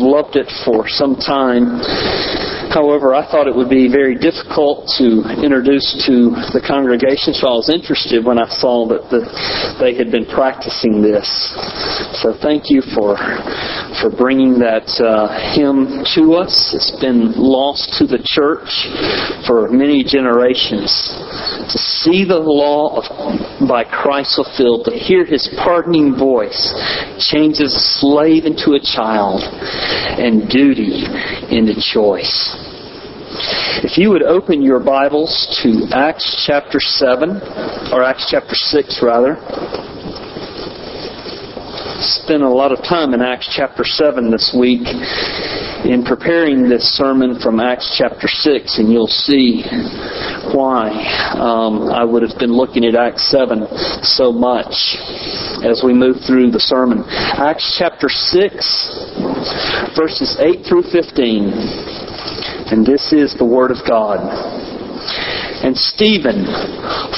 loved 0.00 0.36
it 0.36 0.50
for 0.64 0.88
some 0.88 1.16
time. 1.16 2.59
However, 2.70 3.14
I 3.14 3.26
thought 3.26 3.48
it 3.48 3.54
would 3.54 3.68
be 3.68 3.90
very 3.90 4.14
difficult 4.14 4.86
to 5.02 5.26
introduce 5.42 5.90
to 6.06 6.30
the 6.54 6.62
congregation, 6.62 7.34
so 7.34 7.48
I 7.50 7.56
was 7.58 7.68
interested 7.68 8.24
when 8.24 8.38
I 8.38 8.46
saw 8.46 8.86
that 8.94 9.10
the, 9.10 9.26
they 9.82 9.98
had 9.98 10.12
been 10.12 10.24
practicing 10.24 11.02
this. 11.02 11.26
So 12.22 12.30
thank 12.30 12.70
you 12.70 12.80
for 12.94 13.18
for 13.98 14.08
bringing 14.08 14.58
that 14.60 14.86
uh, 15.02 15.28
hymn 15.54 16.06
to 16.14 16.38
us. 16.38 16.72
It's 16.72 16.94
been 17.00 17.34
lost 17.34 17.98
to 17.98 18.06
the 18.06 18.22
church 18.22 18.70
for 19.46 19.68
many 19.68 20.04
generations. 20.04 20.88
To 21.74 21.78
see 21.78 22.24
the 22.24 22.38
law 22.38 23.02
of, 23.02 23.04
by 23.66 23.84
Christ 23.84 24.36
fulfilled, 24.36 24.86
to 24.86 24.94
hear 24.94 25.24
His 25.24 25.50
pardoning 25.58 26.16
voice, 26.16 26.72
changes 27.18 27.74
a 27.74 27.84
slave 27.98 28.44
into 28.44 28.78
a 28.78 28.80
child, 28.80 29.42
and 29.42 30.48
duty 30.48 31.04
into 31.50 31.74
choice. 31.80 32.59
If 33.42 33.96
you 33.96 34.10
would 34.10 34.22
open 34.22 34.60
your 34.60 34.80
Bibles 34.80 35.32
to 35.62 35.88
Acts 35.96 36.44
chapter 36.46 36.78
7, 36.78 37.40
or 37.90 38.02
Acts 38.02 38.26
chapter 38.30 38.54
6 38.54 39.00
rather. 39.02 39.36
Spent 42.00 42.42
a 42.42 42.48
lot 42.48 42.70
of 42.70 42.84
time 42.84 43.14
in 43.14 43.22
Acts 43.22 43.48
chapter 43.56 43.82
7 43.82 44.30
this 44.30 44.54
week 44.58 44.86
in 45.88 46.04
preparing 46.04 46.68
this 46.68 46.84
sermon 46.96 47.40
from 47.40 47.60
Acts 47.60 47.96
chapter 47.96 48.28
6, 48.28 48.78
and 48.78 48.92
you'll 48.92 49.06
see 49.06 49.62
why 50.52 50.90
um, 51.40 51.88
I 51.88 52.04
would 52.04 52.22
have 52.22 52.38
been 52.38 52.52
looking 52.52 52.84
at 52.84 52.94
Acts 52.94 53.30
7 53.30 53.66
so 54.02 54.32
much 54.32 54.98
as 55.64 55.82
we 55.82 55.94
move 55.94 56.16
through 56.26 56.50
the 56.50 56.60
sermon. 56.60 57.04
Acts 57.08 57.76
chapter 57.78 58.10
6, 58.10 59.96
verses 59.96 60.36
8 60.38 60.66
through 60.68 60.82
15. 60.92 61.89
And 62.70 62.86
this 62.86 63.12
is 63.12 63.34
the 63.36 63.44
Word 63.44 63.70
of 63.70 63.78
God. 63.86 64.22
And 65.60 65.76
Stephen, 65.76 66.46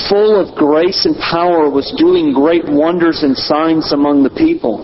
full 0.09 0.35
of 0.35 0.57
grace 0.57 1.05
and 1.05 1.15
power, 1.19 1.71
was 1.71 1.95
doing 1.97 2.33
great 2.33 2.65
wonders 2.67 3.23
and 3.23 3.37
signs 3.37 3.93
among 3.93 4.25
the 4.25 4.35
people. 4.35 4.83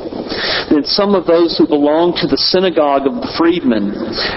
Then 0.71 0.85
some 0.85 1.17
of 1.17 1.27
those 1.27 1.59
who 1.59 1.67
belonged 1.67 2.17
to 2.23 2.29
the 2.29 2.37
synagogue 2.37 3.09
of 3.09 3.15
the 3.19 3.35
freedmen, 3.37 3.91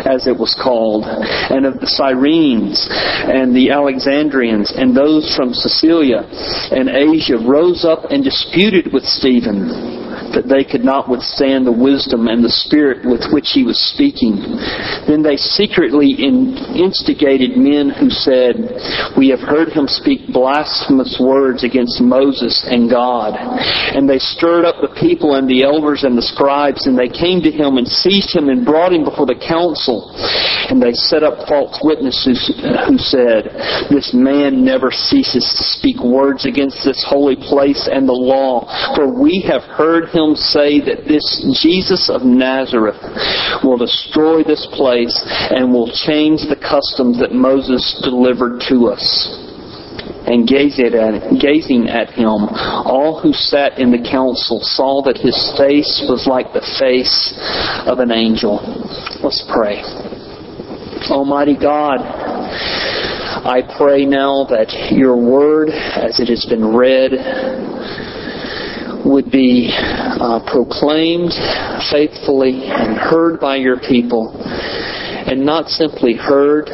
as 0.09 0.25
it 0.25 0.33
was 0.33 0.57
called, 0.57 1.05
and 1.05 1.67
of 1.67 1.79
the 1.79 1.85
Cyrenes, 1.85 2.87
and 2.89 3.53
the 3.53 3.69
Alexandrians, 3.69 4.73
and 4.73 4.97
those 4.97 5.35
from 5.35 5.53
Cilicia 5.53 6.25
and 6.73 6.89
Asia, 6.89 7.37
rose 7.37 7.85
up 7.85 8.09
and 8.09 8.23
disputed 8.23 8.91
with 8.91 9.03
Stephen 9.03 10.00
that 10.33 10.47
they 10.47 10.63
could 10.63 10.83
not 10.83 11.09
withstand 11.09 11.67
the 11.67 11.73
wisdom 11.73 12.27
and 12.27 12.43
the 12.43 12.51
spirit 12.51 13.03
with 13.03 13.27
which 13.31 13.51
he 13.51 13.63
was 13.63 13.79
speaking. 13.91 14.39
Then 15.07 15.21
they 15.21 15.35
secretly 15.35 16.15
instigated 16.15 17.59
men 17.59 17.91
who 17.91 18.09
said, 18.09 18.55
We 19.17 19.29
have 19.29 19.43
heard 19.43 19.69
him 19.69 19.87
speak 19.87 20.31
blasphemous 20.31 21.19
words 21.19 21.63
against 21.63 22.01
Moses 22.01 22.63
and 22.69 22.89
God. 22.89 23.35
And 23.35 24.07
they 24.07 24.19
stirred 24.19 24.63
up 24.63 24.79
the 24.79 24.95
people 24.99 25.35
and 25.35 25.49
the 25.49 25.63
elders 25.63 26.03
and 26.03 26.17
the 26.17 26.25
scribes, 26.25 26.87
and 26.87 26.97
they 26.97 27.09
came 27.09 27.41
to 27.43 27.51
him 27.51 27.77
and 27.77 27.87
seized 27.87 28.35
him 28.35 28.49
and 28.49 28.65
brought 28.65 28.93
him 28.93 29.03
before 29.03 29.25
the 29.25 29.39
council. 29.39 30.13
And 30.71 30.81
they 30.81 30.93
set 30.93 31.23
up 31.23 31.47
false 31.47 31.79
witnesses 31.83 32.39
who 32.87 32.97
said, 32.97 33.51
This 33.89 34.13
man 34.13 34.63
never 34.63 34.91
ceases 34.91 35.43
to 35.43 35.63
speak 35.75 35.99
words 35.99 36.45
against 36.45 36.85
this 36.85 37.03
holy 37.07 37.35
place 37.35 37.89
and 37.91 38.07
the 38.07 38.15
law, 38.15 38.63
for 38.95 39.11
we 39.11 39.43
have 39.49 39.63
heard 39.63 40.09
him 40.09 40.20
him 40.21 40.35
say 40.35 40.79
that 40.81 41.07
this 41.07 41.25
Jesus 41.61 42.09
of 42.09 42.21
Nazareth 42.21 43.01
will 43.63 43.77
destroy 43.77 44.43
this 44.43 44.67
place 44.71 45.15
and 45.49 45.73
will 45.73 45.91
change 46.05 46.45
the 46.47 46.55
customs 46.55 47.19
that 47.19 47.33
Moses 47.33 47.99
delivered 48.03 48.61
to 48.69 48.87
us. 48.87 49.03
And 50.25 50.47
gazing 50.47 51.89
at, 51.89 52.09
him, 52.13 52.47
all 52.85 53.19
who 53.21 53.33
sat 53.33 53.79
in 53.79 53.91
the 53.91 53.97
council 53.97 54.61
saw 54.61 55.01
that 55.03 55.17
his 55.17 55.35
face 55.57 56.05
was 56.07 56.27
like 56.29 56.53
the 56.53 56.61
face 56.79 57.33
of 57.85 57.99
an 57.99 58.11
angel. 58.11 58.61
Let's 59.23 59.43
pray. 59.51 59.81
Almighty 61.09 61.57
God, 61.57 61.99
I 63.43 63.63
pray 63.77 64.05
now 64.05 64.45
that 64.49 64.93
your 64.93 65.17
word, 65.17 65.69
as 65.69 66.19
it 66.19 66.29
has 66.29 66.45
been 66.45 66.75
read, 66.75 67.11
would 69.05 69.31
be 69.31 69.71
uh, 69.73 70.39
proclaimed 70.51 71.33
faithfully 71.89 72.65
and 72.65 72.97
heard 72.97 73.39
by 73.39 73.55
your 73.55 73.79
people, 73.79 74.31
and 74.35 75.45
not 75.45 75.67
simply 75.67 76.13
heard, 76.13 76.65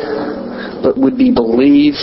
but 0.83 0.97
would 0.97 1.17
be 1.17 1.31
believed, 1.31 2.01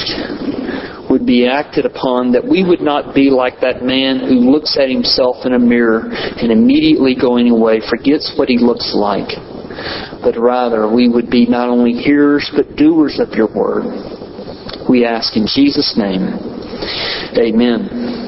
would 1.11 1.27
be 1.27 1.47
acted 1.47 1.85
upon, 1.85 2.33
that 2.33 2.45
we 2.45 2.65
would 2.65 2.81
not 2.81 3.15
be 3.15 3.31
like 3.31 3.61
that 3.61 3.83
man 3.83 4.21
who 4.21 4.51
looks 4.51 4.77
at 4.81 4.89
himself 4.89 5.45
in 5.45 5.55
a 5.55 5.59
mirror 5.59 6.11
and 6.11 6.51
immediately 6.51 7.15
going 7.15 7.51
away 7.51 7.81
forgets 7.89 8.33
what 8.37 8.49
he 8.49 8.59
looks 8.59 8.95
like, 8.95 9.29
but 10.23 10.37
rather 10.39 10.89
we 10.93 11.09
would 11.09 11.31
be 11.31 11.47
not 11.47 11.69
only 11.69 11.93
hearers 11.93 12.51
but 12.57 12.77
doers 12.77 13.21
of 13.21 13.31
your 13.35 13.53
word. 13.55 13.85
We 14.89 15.05
ask 15.05 15.37
in 15.37 15.47
Jesus' 15.47 15.95
name. 15.97 16.23
Amen. 17.39 18.24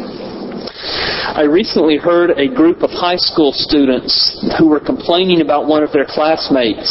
I 1.36 1.42
recently 1.42 1.98
heard 1.98 2.30
a 2.30 2.48
group 2.48 2.80
of 2.80 2.88
high 2.88 3.20
school 3.20 3.52
students 3.52 4.40
who 4.56 4.68
were 4.68 4.80
complaining 4.80 5.42
about 5.42 5.68
one 5.68 5.82
of 5.82 5.92
their 5.92 6.06
classmates. 6.08 6.88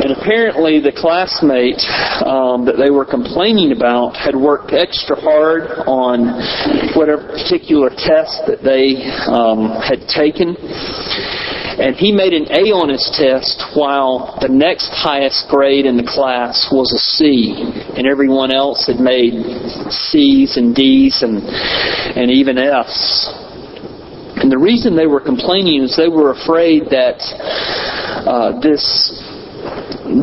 And 0.00 0.16
apparently, 0.16 0.80
the 0.80 0.96
classmate 0.96 1.84
um, 2.24 2.64
that 2.64 2.80
they 2.80 2.88
were 2.88 3.04
complaining 3.04 3.76
about 3.76 4.16
had 4.16 4.34
worked 4.34 4.72
extra 4.72 5.20
hard 5.20 5.68
on 5.84 6.32
whatever 6.96 7.28
particular 7.28 7.90
test 7.92 8.40
that 8.48 8.64
they 8.64 9.04
um, 9.28 9.68
had 9.84 10.08
taken 10.08 10.56
and 11.80 11.96
he 11.96 12.12
made 12.12 12.34
an 12.34 12.44
A 12.52 12.70
on 12.76 12.88
his 12.90 13.08
test 13.16 13.64
while 13.74 14.36
the 14.40 14.48
next 14.48 14.92
highest 14.92 15.48
grade 15.48 15.86
in 15.86 15.96
the 15.96 16.04
class 16.04 16.68
was 16.70 16.92
a 16.92 16.98
C, 16.98 17.56
and 17.96 18.06
everyone 18.06 18.52
else 18.52 18.86
had 18.86 19.00
made 19.00 19.32
C's 19.88 20.56
and 20.56 20.74
D's 20.76 21.22
and 21.22 21.40
and 21.40 22.30
even 22.30 22.58
F's. 22.58 23.32
And 24.40 24.52
the 24.52 24.58
reason 24.58 24.96
they 24.96 25.06
were 25.06 25.20
complaining 25.20 25.82
is 25.82 25.96
they 25.96 26.08
were 26.08 26.32
afraid 26.32 26.88
that 26.92 27.20
uh, 28.28 28.60
this 28.60 28.84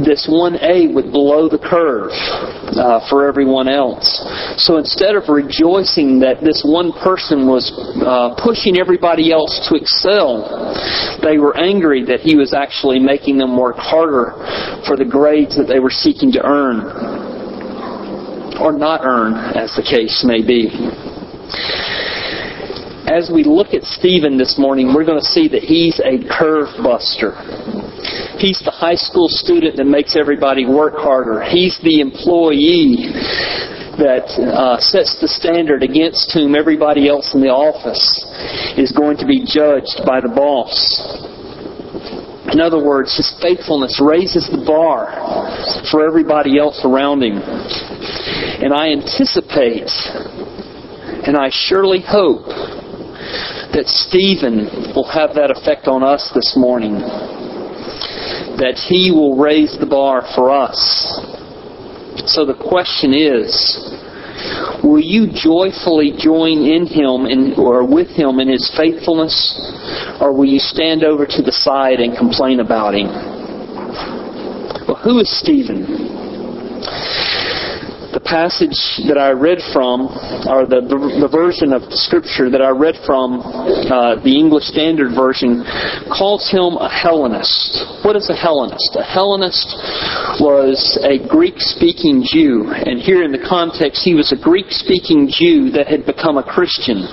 this 0.06 0.28
1A 0.28 0.94
would 0.94 1.12
blow 1.12 1.48
the 1.48 1.60
curve 1.60 2.12
uh, 2.76 3.00
for 3.10 3.28
everyone 3.28 3.68
else. 3.68 4.22
So 4.58 4.78
instead 4.78 5.16
of 5.16 5.30
rejoicing 5.30 6.20
that 6.22 6.42
this 6.42 6.66
one 6.66 6.92
person 6.92 7.46
was 7.46 7.70
uh, 8.02 8.34
pushing 8.42 8.82
everybody 8.82 9.32
else 9.32 9.70
to 9.70 9.78
excel, 9.78 10.50
they 11.22 11.38
were 11.38 11.56
angry 11.58 12.04
that 12.06 12.22
he 12.22 12.36
was 12.36 12.54
actually 12.54 12.98
making 12.98 13.38
them 13.38 13.56
work 13.56 13.78
harder 13.78 14.34
for 14.90 14.98
the 14.98 15.06
grades 15.06 15.56
that 15.58 15.70
they 15.70 15.80
were 15.80 15.94
seeking 15.94 16.32
to 16.34 16.42
earn. 16.42 16.82
Or 18.58 18.74
not 18.74 19.06
earn, 19.06 19.38
as 19.54 19.76
the 19.78 19.86
case 19.86 20.26
may 20.26 20.42
be 20.42 20.74
as 23.08 23.32
we 23.34 23.44
look 23.44 23.74
at 23.74 23.84
Stephen 23.84 24.38
this 24.38 24.60
morning, 24.60 24.94
we're 24.94 25.06
going 25.06 25.20
to 25.20 25.32
see 25.32 25.48
that 25.48 25.64
he's 25.64 25.98
a 26.04 26.20
curve 26.28 26.68
buster. 26.84 27.32
He's 28.38 28.60
the 28.66 28.72
high 28.72 28.96
school 28.96 29.30
student 29.30 29.78
that 29.78 29.86
makes 29.86 30.18
everybody 30.18 30.66
work 30.66 30.94
harder. 30.98 31.42
He's 31.42 31.80
the 31.82 32.02
employee 32.02 33.16
that 33.98 34.30
uh, 34.40 34.80
sets 34.80 35.18
the 35.20 35.28
standard 35.28 35.84
against 35.84 36.32
whom 36.34 36.56
everybody 36.56 37.10
else 37.10 37.34
in 37.34 37.42
the 37.42 37.50
office 37.50 38.26
is 38.78 38.92
going 38.92 39.18
to 39.18 39.26
be 39.26 39.44
judged 39.46 40.06
by 40.06 40.22
the 40.22 40.30
boss. 40.30 40.74
In 42.54 42.62
other 42.62 42.82
words, 42.82 43.16
his 43.18 43.34
faithfulness 43.42 44.00
raises 44.00 44.48
the 44.48 44.64
bar 44.66 45.12
for 45.92 46.08
everybody 46.08 46.58
else 46.58 46.82
around 46.86 47.22
him. 47.22 47.38
And 47.38 48.74
I 48.74 48.90
anticipate, 48.90 49.92
and 51.28 51.36
I 51.36 51.50
surely 51.52 52.00
hope, 52.02 52.48
that 53.76 53.86
Stephen 53.86 54.94
will 54.96 55.10
have 55.12 55.36
that 55.36 55.52
effect 55.52 55.88
on 55.88 56.02
us 56.02 56.32
this 56.34 56.56
morning 56.56 57.04
that 58.58 58.82
He 58.90 59.12
will 59.12 59.38
raise 59.38 59.78
the 59.78 59.86
bar 59.86 60.26
for 60.34 60.50
us. 60.50 60.78
So 62.26 62.46
the 62.46 62.58
question 62.58 63.14
is, 63.14 63.54
will 64.84 65.00
you 65.00 65.28
joyfully 65.32 66.14
join 66.18 66.66
in 66.66 66.88
Him 66.88 67.26
in, 67.26 67.54
or 67.58 67.86
with 67.86 68.10
Him 68.10 68.40
in 68.40 68.50
His 68.50 68.72
faithfulness, 68.76 69.36
or 70.20 70.34
will 70.34 70.46
you 70.46 70.60
stand 70.60 71.04
over 71.04 71.26
to 71.26 71.42
the 71.42 71.52
side 71.52 72.00
and 72.00 72.18
complain 72.18 72.60
about 72.60 72.96
Him? 72.96 73.08
Well, 74.88 75.00
who 75.04 75.20
is 75.20 75.30
Stephen? 75.40 76.07
Passage 78.28 79.08
that 79.08 79.16
I 79.16 79.32
read 79.32 79.64
from, 79.72 80.12
or 80.52 80.68
the, 80.68 80.84
the, 80.84 81.00
the 81.24 81.32
version 81.32 81.72
of 81.72 81.88
the 81.88 81.96
scripture 81.96 82.52
that 82.52 82.60
I 82.60 82.76
read 82.76 83.00
from, 83.08 83.40
uh, 83.40 84.20
the 84.20 84.36
English 84.36 84.68
Standard 84.68 85.16
Version, 85.16 85.64
calls 86.12 86.44
him 86.52 86.76
a 86.76 86.92
Hellenist. 86.92 88.04
What 88.04 88.20
is 88.20 88.28
a 88.28 88.36
Hellenist? 88.36 89.00
A 89.00 89.08
Hellenist 89.08 89.72
was 90.44 91.00
a 91.08 91.24
Greek 91.32 91.56
speaking 91.64 92.20
Jew, 92.28 92.68
and 92.68 93.00
here 93.00 93.24
in 93.24 93.32
the 93.32 93.40
context, 93.48 94.04
he 94.04 94.12
was 94.12 94.36
a 94.36 94.40
Greek 94.40 94.76
speaking 94.76 95.32
Jew 95.32 95.72
that 95.72 95.88
had 95.88 96.04
become 96.04 96.36
a 96.36 96.44
Christian 96.44 97.08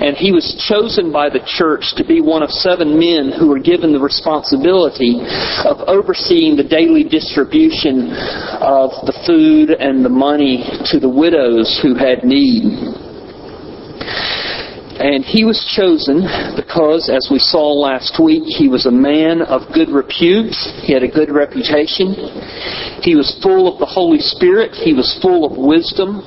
and 0.00 0.16
he 0.16 0.32
was 0.32 0.54
chosen 0.66 1.12
by 1.12 1.28
the 1.30 1.42
church 1.46 1.94
to 1.96 2.04
be 2.04 2.20
one 2.20 2.42
of 2.42 2.50
seven 2.50 2.98
men 2.98 3.30
who 3.30 3.48
were 3.48 3.60
given 3.60 3.92
the 3.92 4.00
responsibility 4.00 5.20
of 5.62 5.78
overseeing 5.86 6.56
the 6.56 6.66
daily 6.66 7.04
distribution 7.04 8.10
of 8.58 8.90
the 9.06 9.14
food 9.26 9.70
and 9.70 10.04
the 10.04 10.10
money 10.10 10.66
to 10.90 10.98
the 10.98 11.08
widows 11.08 11.78
who 11.82 11.94
had 11.94 12.24
need. 12.24 12.64
And 14.94 15.24
he 15.24 15.44
was 15.44 15.58
chosen 15.74 16.22
because, 16.54 17.10
as 17.10 17.28
we 17.30 17.38
saw 17.38 17.74
last 17.74 18.22
week, 18.22 18.44
he 18.46 18.68
was 18.68 18.86
a 18.86 18.94
man 18.94 19.42
of 19.42 19.62
good 19.74 19.90
repute. 19.90 20.54
He 20.86 20.94
had 20.94 21.02
a 21.02 21.10
good 21.10 21.34
reputation. 21.34 22.14
He 23.02 23.14
was 23.14 23.36
full 23.42 23.66
of 23.66 23.80
the 23.80 23.90
Holy 23.90 24.20
Spirit. 24.20 24.72
He 24.72 24.94
was 24.94 25.18
full 25.20 25.44
of 25.44 25.58
wisdom 25.58 26.22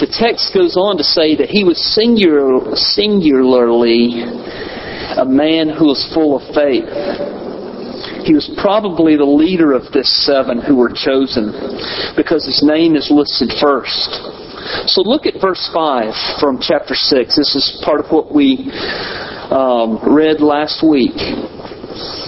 the 0.00 0.10
text 0.10 0.52
goes 0.54 0.76
on 0.76 0.98
to 0.98 1.04
say 1.04 1.36
that 1.36 1.50
he 1.50 1.62
was 1.62 1.78
singular, 1.94 2.74
singularly 2.74 4.26
a 5.16 5.24
man 5.24 5.68
who 5.68 5.86
was 5.86 6.02
full 6.12 6.34
of 6.34 6.42
faith. 6.54 6.88
He 8.26 8.34
was 8.34 8.50
probably 8.56 9.16
the 9.16 9.28
leader 9.28 9.72
of 9.72 9.92
this 9.92 10.10
seven 10.26 10.60
who 10.60 10.76
were 10.76 10.90
chosen 10.90 11.52
because 12.16 12.44
his 12.46 12.64
name 12.64 12.96
is 12.96 13.10
listed 13.10 13.52
first. 13.60 14.10
So 14.90 15.02
look 15.02 15.26
at 15.26 15.40
verse 15.40 15.70
5 15.72 16.40
from 16.40 16.58
chapter 16.60 16.94
6. 16.94 17.36
This 17.36 17.54
is 17.54 17.82
part 17.84 18.00
of 18.00 18.10
what 18.10 18.34
we 18.34 18.70
um, 19.52 20.00
read 20.02 20.40
last 20.40 20.82
week. 20.82 21.14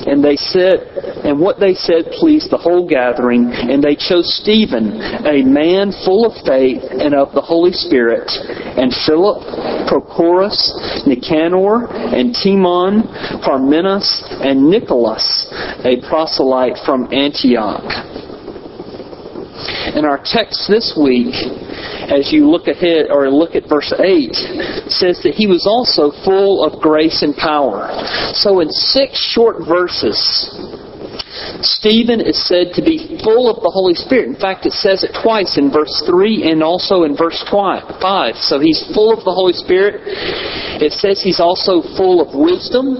And 0.07 0.23
they 0.23 0.37
said, 0.37 0.87
and 1.27 1.41
what 1.41 1.59
they 1.59 1.75
said 1.75 2.07
pleased 2.15 2.51
the 2.51 2.57
whole 2.57 2.87
gathering, 2.89 3.51
and 3.51 3.83
they 3.83 3.97
chose 3.97 4.31
Stephen, 4.41 4.95
a 5.27 5.43
man 5.43 5.91
full 6.07 6.25
of 6.25 6.33
faith 6.47 6.83
and 6.91 7.15
of 7.15 7.35
the 7.35 7.43
Holy 7.43 7.73
Spirit, 7.73 8.31
and 8.31 8.95
Philip, 9.05 9.43
Prochorus, 9.91 10.57
Nicanor, 11.07 11.91
and 12.15 12.35
Timon, 12.35 13.03
Parmenas, 13.43 14.23
and 14.41 14.71
Nicholas, 14.71 15.27
a 15.85 15.99
proselyte 16.09 16.79
from 16.87 17.13
Antioch. 17.13 17.91
In 19.97 20.05
our 20.05 20.21
text 20.23 20.69
this 20.69 20.95
week, 20.95 21.35
as 22.11 22.33
you 22.33 22.49
look 22.49 22.69
ahead 22.69 23.07
or 23.11 23.29
look 23.31 23.55
at 23.55 23.69
verse 23.69 23.93
8, 23.93 24.35
says 24.89 25.21
that 25.23 25.35
he 25.35 25.47
was 25.47 25.67
also 25.67 26.11
full 26.25 26.65
of 26.65 26.81
grace 26.81 27.23
and 27.23 27.35
power. 27.35 27.91
So 28.35 28.61
in 28.61 28.71
six 28.71 29.19
short 29.19 29.67
verses, 29.67 30.17
Stephen 31.61 32.21
is 32.21 32.37
said 32.49 32.73
to 32.75 32.83
be 32.83 33.21
full 33.23 33.51
of 33.51 33.63
the 33.63 33.71
Holy 33.71 33.95
Spirit. 33.95 34.29
In 34.29 34.37
fact, 34.41 34.67
it 34.67 34.73
says 34.73 35.05
it 35.05 35.13
twice 35.23 35.59
in 35.59 35.71
verse 35.71 36.03
3 36.07 36.51
and 36.51 36.63
also 36.63 37.05
in 37.05 37.17
verse 37.17 37.43
5. 37.51 38.37
So 38.37 38.59
he's 38.61 38.81
full 38.95 39.13
of 39.13 39.25
the 39.25 39.33
Holy 39.33 39.53
Spirit. 39.53 40.01
It 40.81 40.93
says 40.93 41.21
he's 41.23 41.41
also 41.41 41.83
full 41.97 42.21
of 42.21 42.33
wisdom, 42.33 42.97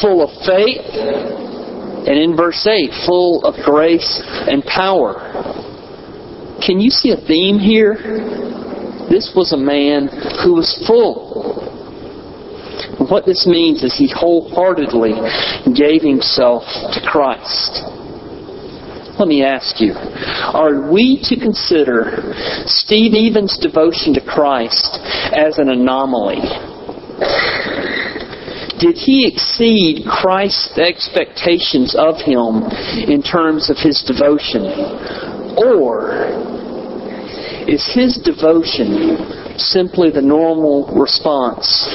full 0.00 0.24
of 0.24 0.30
faith, 0.44 0.84
and 2.06 2.16
in 2.16 2.36
verse 2.36 2.66
8, 2.66 2.90
full 3.06 3.44
of 3.44 3.54
grace 3.64 4.22
and 4.24 4.64
power. 4.64 5.29
Can 6.64 6.78
you 6.78 6.90
see 6.90 7.10
a 7.10 7.16
theme 7.16 7.58
here? 7.58 7.94
This 9.08 9.32
was 9.34 9.52
a 9.52 9.56
man 9.56 10.08
who 10.44 10.54
was 10.54 10.70
full. 10.86 11.66
What 13.08 13.24
this 13.24 13.46
means 13.46 13.82
is 13.82 13.96
he 13.96 14.12
wholeheartedly 14.14 15.14
gave 15.74 16.02
himself 16.02 16.62
to 16.92 17.00
Christ. 17.00 17.82
Let 19.18 19.26
me 19.28 19.42
ask 19.42 19.80
you, 19.80 19.94
are 19.94 20.90
we 20.90 21.20
to 21.24 21.36
consider 21.36 22.32
Stephen's 22.66 23.58
devotion 23.58 24.14
to 24.14 24.20
Christ 24.20 24.98
as 25.32 25.58
an 25.58 25.68
anomaly? 25.70 26.40
Did 28.80 28.96
he 28.96 29.26
exceed 29.26 30.06
Christ's 30.06 30.78
expectations 30.78 31.94
of 31.98 32.16
him 32.16 32.64
in 33.10 33.22
terms 33.22 33.68
of 33.68 33.76
his 33.76 34.02
devotion? 34.06 34.64
Or 35.60 36.49
is 37.70 37.86
his 37.94 38.18
devotion 38.18 39.14
simply 39.56 40.10
the 40.10 40.20
normal 40.20 40.90
response 40.90 41.86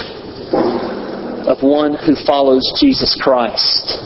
of 1.43 1.61
one 1.61 1.95
who 1.99 2.15
follows 2.25 2.63
Jesus 2.79 3.19
Christ? 3.21 3.99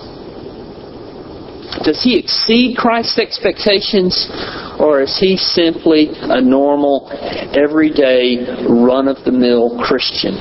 Does 1.86 2.02
he 2.04 2.18
exceed 2.18 2.76
Christ's 2.76 3.20
expectations, 3.20 4.28
or 4.80 5.02
is 5.02 5.16
he 5.20 5.38
simply 5.38 6.10
a 6.10 6.42
normal, 6.42 7.08
everyday, 7.54 8.66
run 8.68 9.08
of 9.08 9.24
the 9.24 9.32
mill 9.32 9.78
Christian? 9.78 10.34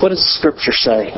What 0.00 0.10
does 0.10 0.22
Scripture 0.38 0.72
say? 0.72 1.08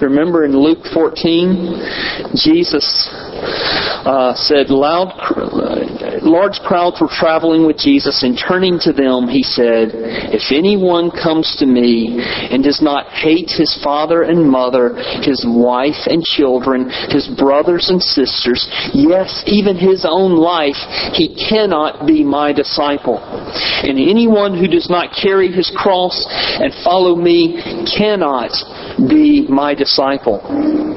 Remember 0.00 0.46
in 0.46 0.56
Luke 0.56 0.86
14, 0.94 2.32
Jesus 2.34 3.12
uh, 3.40 4.34
said, 4.34 4.70
loud, 4.70 5.12
large 6.22 6.58
crowds 6.64 7.00
were 7.00 7.10
traveling 7.10 7.66
with 7.66 7.78
Jesus, 7.78 8.22
and 8.22 8.38
turning 8.38 8.78
to 8.80 8.92
them, 8.92 9.28
he 9.28 9.42
said, 9.42 9.90
If 10.32 10.52
anyone 10.52 11.10
comes 11.10 11.56
to 11.58 11.66
me 11.66 12.20
and 12.20 12.62
does 12.64 12.80
not 12.82 13.06
hate 13.12 13.50
his 13.50 13.78
father 13.82 14.22
and 14.22 14.48
mother, 14.48 14.96
his 15.22 15.44
wife 15.46 16.06
and 16.06 16.22
children, 16.24 16.90
his 17.10 17.28
brothers 17.36 17.90
and 17.90 18.02
sisters, 18.02 18.68
yes, 18.94 19.44
even 19.46 19.76
his 19.76 20.06
own 20.08 20.36
life, 20.36 20.80
he 21.12 21.34
cannot 21.48 22.06
be 22.06 22.24
my 22.24 22.52
disciple. 22.52 23.18
And 23.20 23.98
anyone 23.98 24.56
who 24.56 24.68
does 24.68 24.88
not 24.88 25.12
carry 25.12 25.52
his 25.52 25.70
cross 25.76 26.26
and 26.60 26.72
follow 26.84 27.16
me 27.16 27.60
cannot 27.96 28.50
be 29.08 29.46
my 29.48 29.74
disciple. 29.74 30.89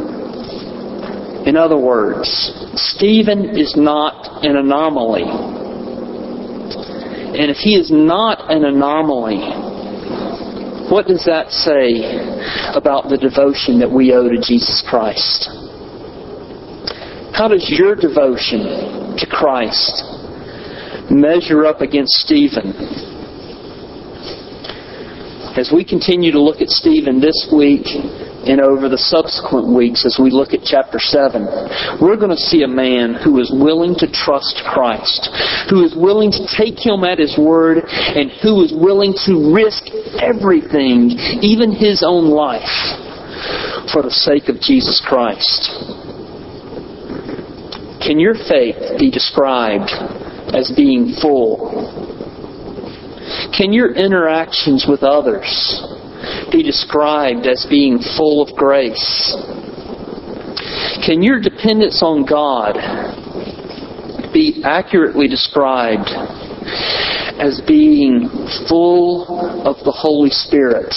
In 1.45 1.57
other 1.57 1.77
words, 1.77 2.29
Stephen 2.75 3.57
is 3.57 3.75
not 3.75 4.45
an 4.45 4.55
anomaly. 4.55 5.23
And 7.35 7.51
if 7.51 7.57
he 7.57 7.75
is 7.75 7.91
not 7.91 8.49
an 8.49 8.63
anomaly, 8.63 9.41
what 10.89 11.07
does 11.07 11.25
that 11.25 11.51
say 11.51 11.99
about 12.75 13.09
the 13.09 13.17
devotion 13.17 13.79
that 13.79 13.91
we 13.91 14.13
owe 14.13 14.29
to 14.29 14.39
Jesus 14.39 14.83
Christ? 14.87 15.49
How 17.33 17.47
does 17.49 17.67
your 17.67 17.95
devotion 17.95 19.17
to 19.17 19.25
Christ 19.25 20.03
measure 21.09 21.65
up 21.65 21.81
against 21.81 22.13
Stephen? 22.23 22.71
As 25.57 25.71
we 25.75 25.83
continue 25.83 26.31
to 26.31 26.41
look 26.41 26.61
at 26.61 26.69
Stephen 26.69 27.19
this 27.19 27.49
week 27.51 27.85
and 28.43 28.59
over 28.59 28.89
the 28.89 28.97
subsequent 28.97 29.71
weeks 29.71 30.05
as 30.05 30.19
we 30.19 30.29
look 30.29 30.51
at 30.51 30.63
chapter 30.63 30.99
7, 30.99 31.99
we're 32.01 32.19
going 32.19 32.35
to 32.35 32.45
see 32.51 32.63
a 32.63 32.67
man 32.67 33.15
who 33.15 33.39
is 33.39 33.47
willing 33.53 33.95
to 34.03 34.07
trust 34.11 34.61
Christ, 34.67 35.31
who 35.69 35.83
is 35.85 35.95
willing 35.95 36.31
to 36.31 36.43
take 36.51 36.75
him 36.75 37.03
at 37.03 37.19
his 37.19 37.37
word, 37.39 37.87
and 37.87 38.31
who 38.43 38.63
is 38.63 38.73
willing 38.75 39.15
to 39.25 39.53
risk 39.55 39.87
everything, 40.19 41.15
even 41.39 41.71
his 41.71 42.03
own 42.03 42.27
life, 42.27 42.75
for 43.95 44.03
the 44.03 44.11
sake 44.11 44.49
of 44.49 44.59
Jesus 44.59 44.99
Christ. 44.99 45.71
Can 48.03 48.19
your 48.19 48.35
faith 48.35 48.99
be 48.99 49.09
described 49.09 49.87
as 50.51 50.71
being 50.75 51.15
full 51.21 52.11
can 53.55 53.71
your 53.71 53.93
interactions 53.93 54.85
with 54.89 55.03
others 55.03 55.92
be 56.53 56.61
described 56.61 57.47
as 57.47 57.65
being 57.67 57.97
full 58.15 58.41
of 58.41 58.55
grace? 58.55 59.35
Can 61.03 61.23
your 61.23 61.41
dependence 61.41 62.01
on 62.03 62.25
God 62.25 62.77
be 64.31 64.61
accurately 64.63 65.27
described 65.27 66.07
as 67.41 67.59
being 67.67 68.29
full 68.69 69.25
of 69.65 69.83
the 69.83 69.91
Holy 69.91 70.29
Spirit? 70.29 70.93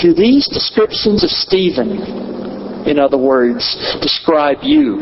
Do 0.00 0.14
these 0.14 0.48
descriptions 0.48 1.22
of 1.22 1.30
Stephen, 1.30 2.86
in 2.88 2.98
other 2.98 3.18
words, 3.18 3.76
describe 4.00 4.58
you? 4.62 5.00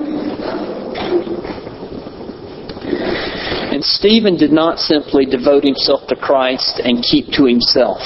And 3.72 3.84
Stephen 3.84 4.36
did 4.36 4.52
not 4.52 4.78
simply 4.78 5.26
devote 5.26 5.64
himself 5.64 6.06
to 6.08 6.16
Christ 6.16 6.80
and 6.84 7.02
keep 7.02 7.26
to 7.34 7.44
himself. 7.46 8.02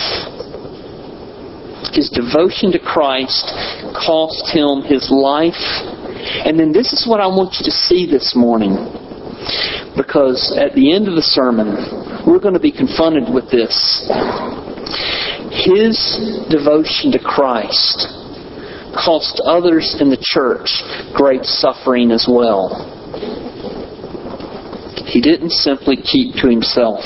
His 1.99 2.11
devotion 2.11 2.71
to 2.71 2.79
Christ 2.79 3.51
cost 3.91 4.55
him 4.55 4.87
his 4.87 5.11
life. 5.11 5.59
And 6.47 6.55
then 6.55 6.71
this 6.71 6.93
is 6.93 7.09
what 7.09 7.19
I 7.19 7.27
want 7.27 7.59
you 7.59 7.65
to 7.65 7.73
see 7.73 8.07
this 8.07 8.37
morning. 8.37 8.79
Because 9.97 10.55
at 10.55 10.79
the 10.79 10.95
end 10.95 11.09
of 11.09 11.17
the 11.17 11.27
sermon, 11.27 11.75
we're 12.25 12.39
going 12.39 12.55
to 12.55 12.63
be 12.63 12.71
confronted 12.71 13.27
with 13.35 13.51
this. 13.51 13.75
His 15.51 15.99
devotion 16.47 17.11
to 17.11 17.19
Christ 17.19 18.07
cost 18.95 19.43
others 19.45 19.97
in 19.99 20.09
the 20.09 20.23
church 20.23 20.71
great 21.19 21.43
suffering 21.43 22.13
as 22.13 22.31
well. 22.31 22.79
He 25.05 25.21
didn't 25.21 25.51
simply 25.51 25.97
keep 25.97 26.37
to 26.37 26.47
himself. 26.47 27.03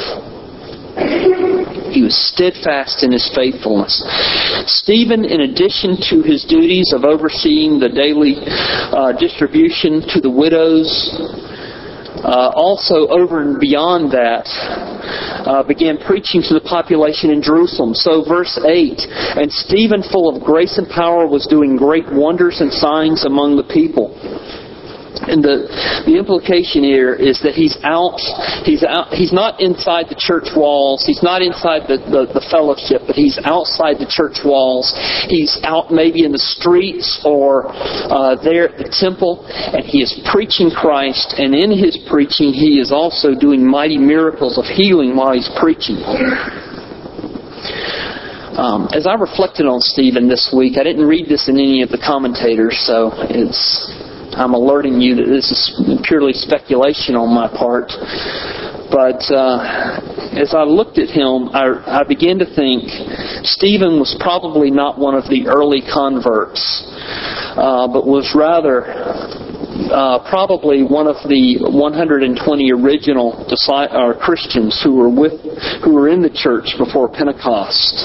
He 1.92 2.02
was 2.02 2.16
steadfast 2.16 3.04
in 3.04 3.12
his 3.12 3.30
faithfulness. 3.36 4.02
Stephen, 4.66 5.24
in 5.24 5.42
addition 5.42 6.00
to 6.08 6.22
his 6.22 6.44
duties 6.48 6.92
of 6.96 7.04
overseeing 7.04 7.78
the 7.78 7.88
daily 7.88 8.40
uh, 8.40 9.12
distribution 9.12 10.00
to 10.08 10.20
the 10.20 10.30
widows, 10.30 10.88
uh, 12.24 12.52
also 12.54 13.08
over 13.08 13.42
and 13.42 13.60
beyond 13.60 14.12
that, 14.12 14.48
uh, 15.44 15.62
began 15.66 15.98
preaching 15.98 16.40
to 16.40 16.54
the 16.54 16.64
population 16.64 17.30
in 17.30 17.42
Jerusalem. 17.42 17.94
So, 17.94 18.24
verse 18.24 18.56
8 18.62 19.36
And 19.36 19.50
Stephen, 19.52 20.02
full 20.02 20.34
of 20.34 20.42
grace 20.42 20.78
and 20.78 20.88
power, 20.88 21.26
was 21.26 21.46
doing 21.46 21.76
great 21.76 22.06
wonders 22.08 22.60
and 22.60 22.72
signs 22.72 23.24
among 23.24 23.56
the 23.56 23.66
people. 23.66 24.14
And 25.28 25.44
the, 25.44 25.68
the 26.08 26.16
implication 26.16 26.82
here 26.82 27.12
is 27.12 27.38
that 27.44 27.52
he's 27.52 27.76
out, 27.84 28.16
he's 28.64 28.82
out, 28.82 29.12
he's 29.12 29.32
not 29.32 29.60
inside 29.60 30.08
the 30.08 30.18
church 30.18 30.48
walls, 30.56 31.04
he's 31.04 31.22
not 31.22 31.42
inside 31.44 31.84
the, 31.84 32.00
the, 32.08 32.32
the 32.32 32.44
fellowship, 32.48 33.04
but 33.06 33.14
he's 33.14 33.38
outside 33.44 34.00
the 34.00 34.08
church 34.08 34.40
walls. 34.40 34.90
He's 35.28 35.60
out 35.62 35.92
maybe 35.92 36.24
in 36.24 36.32
the 36.32 36.40
streets 36.40 37.20
or 37.24 37.68
uh, 37.68 38.40
there 38.42 38.72
at 38.72 38.80
the 38.80 38.88
temple, 38.88 39.44
and 39.46 39.84
he 39.84 40.00
is 40.00 40.16
preaching 40.32 40.72
Christ, 40.72 41.36
and 41.36 41.54
in 41.54 41.70
his 41.70 42.00
preaching 42.08 42.52
he 42.56 42.80
is 42.80 42.90
also 42.90 43.36
doing 43.36 43.60
mighty 43.60 43.98
miracles 43.98 44.56
of 44.56 44.64
healing 44.64 45.14
while 45.14 45.34
he's 45.36 45.50
preaching. 45.60 46.00
Um, 48.52 48.88
as 48.92 49.06
I 49.06 49.14
reflected 49.14 49.64
on 49.64 49.80
Stephen 49.80 50.28
this 50.28 50.52
week, 50.52 50.76
I 50.76 50.84
didn't 50.84 51.06
read 51.06 51.28
this 51.28 51.48
in 51.48 51.56
any 51.56 51.80
of 51.80 51.88
the 51.88 51.96
commentators, 51.96 52.76
so 52.84 53.12
it's 53.32 53.88
I'm 54.34 54.54
alerting 54.54 55.00
you 55.00 55.14
that 55.16 55.26
this 55.26 55.50
is 55.50 56.00
purely 56.04 56.32
speculation 56.32 57.14
on 57.16 57.34
my 57.34 57.48
part. 57.48 57.92
But 58.92 59.24
uh, 59.32 60.36
as 60.36 60.52
I 60.52 60.64
looked 60.64 60.98
at 60.98 61.08
him, 61.08 61.48
I, 61.52 62.00
I 62.00 62.04
began 62.04 62.38
to 62.40 62.46
think 62.46 62.88
Stephen 63.44 64.00
was 64.00 64.16
probably 64.20 64.70
not 64.70 64.98
one 64.98 65.14
of 65.14 65.24
the 65.28 65.48
early 65.48 65.80
converts, 65.80 66.60
uh, 67.56 67.88
but 67.88 68.06
was 68.06 68.32
rather 68.36 68.84
uh, 69.90 70.20
probably 70.28 70.82
one 70.82 71.06
of 71.06 71.16
the 71.28 71.56
120 71.64 72.72
original 72.72 73.32
or 73.92 74.14
Christians 74.14 74.80
who 74.84 74.96
were 74.96 75.08
with, 75.08 75.40
who 75.84 75.94
were 75.94 76.08
in 76.08 76.20
the 76.20 76.30
church 76.32 76.76
before 76.76 77.08
Pentecost. 77.08 77.96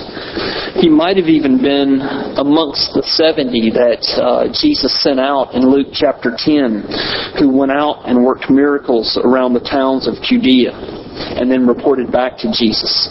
He 0.79 0.89
might 0.89 1.17
have 1.17 1.27
even 1.27 1.61
been 1.61 1.99
amongst 2.37 2.93
the 2.93 3.03
70 3.03 3.71
that 3.71 4.03
uh, 4.15 4.47
Jesus 4.53 4.91
sent 5.03 5.19
out 5.19 5.53
in 5.55 5.67
Luke 5.67 5.87
chapter 5.91 6.31
10, 6.37 7.39
who 7.39 7.51
went 7.51 7.71
out 7.71 8.07
and 8.07 8.23
worked 8.23 8.49
miracles 8.49 9.19
around 9.23 9.53
the 9.53 9.63
towns 9.63 10.07
of 10.07 10.15
Judea, 10.23 10.71
and 10.71 11.51
then 11.51 11.67
reported 11.67 12.11
back 12.11 12.37
to 12.39 12.51
Jesus. 12.51 13.09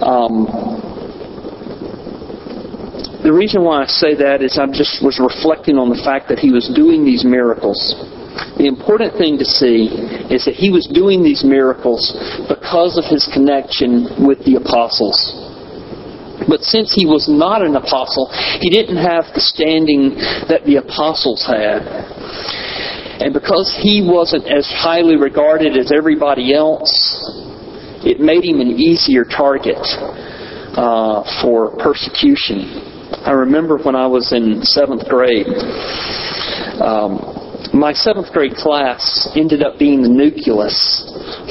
Um, 0.00 0.87
the 3.22 3.32
reason 3.32 3.64
why 3.64 3.82
I 3.82 3.86
say 3.86 4.14
that 4.14 4.42
is 4.42 4.58
I 4.58 4.66
just 4.70 5.02
was 5.02 5.18
reflecting 5.18 5.74
on 5.74 5.90
the 5.90 5.98
fact 6.06 6.28
that 6.28 6.38
he 6.38 6.52
was 6.52 6.70
doing 6.70 7.04
these 7.04 7.24
miracles. 7.24 7.78
The 8.56 8.70
important 8.70 9.18
thing 9.18 9.38
to 9.38 9.44
see 9.44 9.90
is 10.30 10.46
that 10.46 10.54
he 10.54 10.70
was 10.70 10.86
doing 10.86 11.26
these 11.26 11.42
miracles 11.42 12.14
because 12.46 12.94
of 12.94 13.02
his 13.10 13.26
connection 13.34 14.22
with 14.22 14.38
the 14.46 14.62
apostles. 14.62 15.18
But 16.46 16.62
since 16.62 16.94
he 16.94 17.06
was 17.06 17.26
not 17.26 17.62
an 17.66 17.74
apostle, 17.74 18.30
he 18.62 18.70
didn't 18.70 19.02
have 19.02 19.26
the 19.34 19.42
standing 19.42 20.14
that 20.46 20.62
the 20.62 20.76
apostles 20.78 21.42
had. 21.42 21.82
And 23.18 23.34
because 23.34 23.74
he 23.82 24.06
wasn't 24.06 24.46
as 24.46 24.70
highly 24.70 25.18
regarded 25.18 25.76
as 25.76 25.90
everybody 25.90 26.54
else, 26.54 26.94
it 28.06 28.20
made 28.20 28.46
him 28.46 28.60
an 28.60 28.78
easier 28.78 29.24
target 29.24 29.82
uh, 30.78 31.26
for 31.42 31.74
persecution. 31.82 32.97
I 33.24 33.32
remember 33.32 33.78
when 33.78 33.96
I 33.96 34.06
was 34.06 34.32
in 34.32 34.62
seventh 34.62 35.08
grade, 35.08 35.46
um, 36.80 37.38
my 37.74 37.92
seventh 37.92 38.32
grade 38.32 38.54
class 38.54 39.28
ended 39.36 39.62
up 39.62 39.78
being 39.78 40.02
the 40.02 40.08
nucleus 40.08 41.04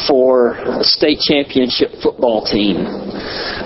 for 0.07 0.53
a 0.53 0.83
state 0.83 1.19
championship 1.19 1.91
football 2.01 2.45
team. 2.45 2.77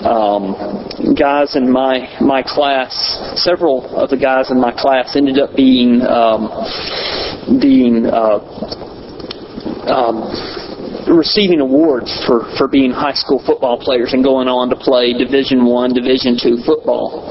Um, 0.04 1.14
guys 1.14 1.56
in 1.56 1.70
my 1.70 2.08
my 2.20 2.42
class, 2.42 2.92
several 3.36 3.86
of 3.96 4.10
the 4.10 4.16
guys 4.16 4.50
in 4.50 4.60
my 4.60 4.72
class 4.72 5.16
ended 5.16 5.38
up 5.38 5.54
being 5.56 6.02
um, 6.02 6.50
being 7.60 8.06
uh, 8.06 8.40
um, 9.86 10.61
receiving 11.08 11.60
awards 11.60 12.10
for, 12.26 12.46
for 12.58 12.68
being 12.68 12.90
high 12.90 13.14
school 13.14 13.42
football 13.44 13.78
players 13.78 14.12
and 14.12 14.22
going 14.22 14.48
on 14.48 14.68
to 14.70 14.76
play 14.76 15.12
Division 15.12 15.64
One, 15.64 15.92
Division 15.94 16.38
Two 16.38 16.58
football. 16.64 17.30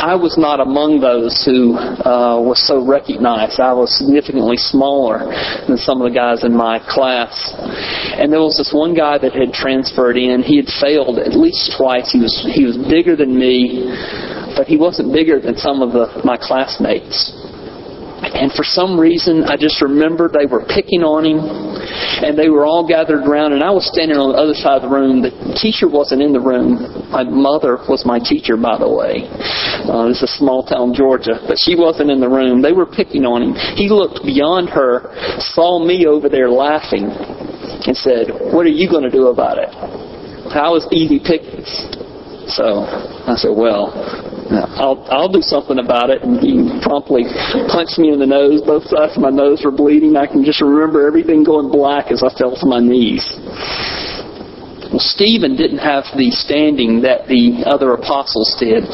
I 0.00 0.14
was 0.14 0.38
not 0.38 0.60
among 0.60 1.00
those 1.00 1.44
who 1.44 1.76
uh, 1.76 2.40
was 2.40 2.62
so 2.66 2.84
recognized. 2.84 3.60
I 3.60 3.72
was 3.72 3.92
significantly 3.96 4.56
smaller 4.56 5.30
than 5.66 5.76
some 5.76 6.00
of 6.00 6.10
the 6.10 6.14
guys 6.14 6.44
in 6.44 6.54
my 6.54 6.78
class. 6.82 7.32
And 8.18 8.32
there 8.32 8.40
was 8.40 8.56
this 8.56 8.72
one 8.72 8.94
guy 8.94 9.18
that 9.18 9.34
had 9.34 9.52
transferred 9.52 10.16
in. 10.16 10.42
He 10.42 10.56
had 10.56 10.70
failed 10.80 11.18
at 11.18 11.34
least 11.34 11.74
twice. 11.76 12.10
He 12.10 12.20
was 12.20 12.34
he 12.54 12.64
was 12.64 12.76
bigger 12.76 13.16
than 13.16 13.36
me, 13.36 13.90
but 14.56 14.66
he 14.66 14.76
wasn't 14.76 15.12
bigger 15.12 15.40
than 15.40 15.56
some 15.56 15.82
of 15.82 15.92
the, 15.92 16.22
my 16.24 16.36
classmates. 16.36 17.43
And 18.32 18.52
for 18.52 18.64
some 18.64 18.98
reason, 18.98 19.44
I 19.44 19.56
just 19.56 19.82
remember 19.82 20.28
they 20.28 20.46
were 20.46 20.64
picking 20.64 21.02
on 21.04 21.24
him, 21.24 21.44
and 22.24 22.38
they 22.38 22.48
were 22.48 22.64
all 22.64 22.86
gathered 22.86 23.26
around, 23.28 23.52
and 23.52 23.62
I 23.62 23.70
was 23.70 23.84
standing 23.86 24.16
on 24.16 24.32
the 24.32 24.38
other 24.38 24.54
side 24.54 24.80
of 24.80 24.88
the 24.88 24.92
room. 24.92 25.20
The 25.20 25.32
teacher 25.60 25.88
wasn't 25.88 26.22
in 26.22 26.32
the 26.32 26.40
room. 26.40 26.80
My 27.10 27.24
mother 27.24 27.76
was 27.88 28.04
my 28.06 28.18
teacher, 28.18 28.56
by 28.56 28.78
the 28.78 28.88
way. 28.88 29.28
Uh, 29.84 30.08
this 30.08 30.22
is 30.22 30.32
small 30.38 30.64
town 30.64 30.94
Georgia, 30.94 31.40
but 31.46 31.58
she 31.58 31.76
wasn't 31.76 32.10
in 32.10 32.20
the 32.20 32.28
room. 32.28 32.62
They 32.62 32.72
were 32.72 32.86
picking 32.86 33.24
on 33.24 33.42
him. 33.42 33.52
He 33.76 33.88
looked 33.88 34.24
beyond 34.24 34.70
her, 34.70 35.12
saw 35.52 35.78
me 35.84 36.06
over 36.06 36.28
there 36.28 36.48
laughing, 36.48 37.10
and 37.10 37.96
said, 37.96 38.32
"What 38.52 38.64
are 38.64 38.72
you 38.72 38.88
going 38.88 39.04
to 39.04 39.12
do 39.12 39.28
about 39.28 39.58
it?" 39.58 39.68
I 40.54 40.70
was 40.70 40.86
easy 40.92 41.18
pickings. 41.18 41.68
So 42.48 42.84
I 43.28 43.34
said, 43.36 43.52
"Well, 43.56 43.92
I'll 44.50 45.06
I'll 45.10 45.32
do 45.32 45.42
something 45.42 45.78
about 45.78 46.10
it. 46.10 46.22
And 46.22 46.40
he 46.40 46.80
promptly 46.82 47.24
punched 47.68 47.98
me 47.98 48.12
in 48.12 48.18
the 48.18 48.26
nose. 48.26 48.62
Both 48.62 48.84
sides 48.84 49.16
of 49.16 49.22
my 49.22 49.30
nose 49.30 49.62
were 49.64 49.72
bleeding. 49.72 50.16
I 50.16 50.26
can 50.26 50.44
just 50.44 50.60
remember 50.60 51.06
everything 51.06 51.44
going 51.44 51.70
black 51.70 52.10
as 52.10 52.22
I 52.22 52.32
fell 52.36 52.56
to 52.56 52.66
my 52.66 52.80
knees. 52.80 53.24
Well, 54.94 55.02
Stephen 55.02 55.56
didn't 55.56 55.82
have 55.82 56.04
the 56.14 56.30
standing 56.30 57.02
that 57.02 57.26
the 57.26 57.66
other 57.66 57.98
apostles 57.98 58.54
did, 58.62 58.86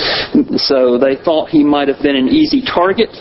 so 0.57 0.97
they 0.97 1.21
thought 1.21 1.51
he 1.51 1.63
might 1.63 1.89
have 1.89 2.01
been 2.01 2.17
an 2.17 2.29
easy 2.29 2.65
target. 2.65 3.13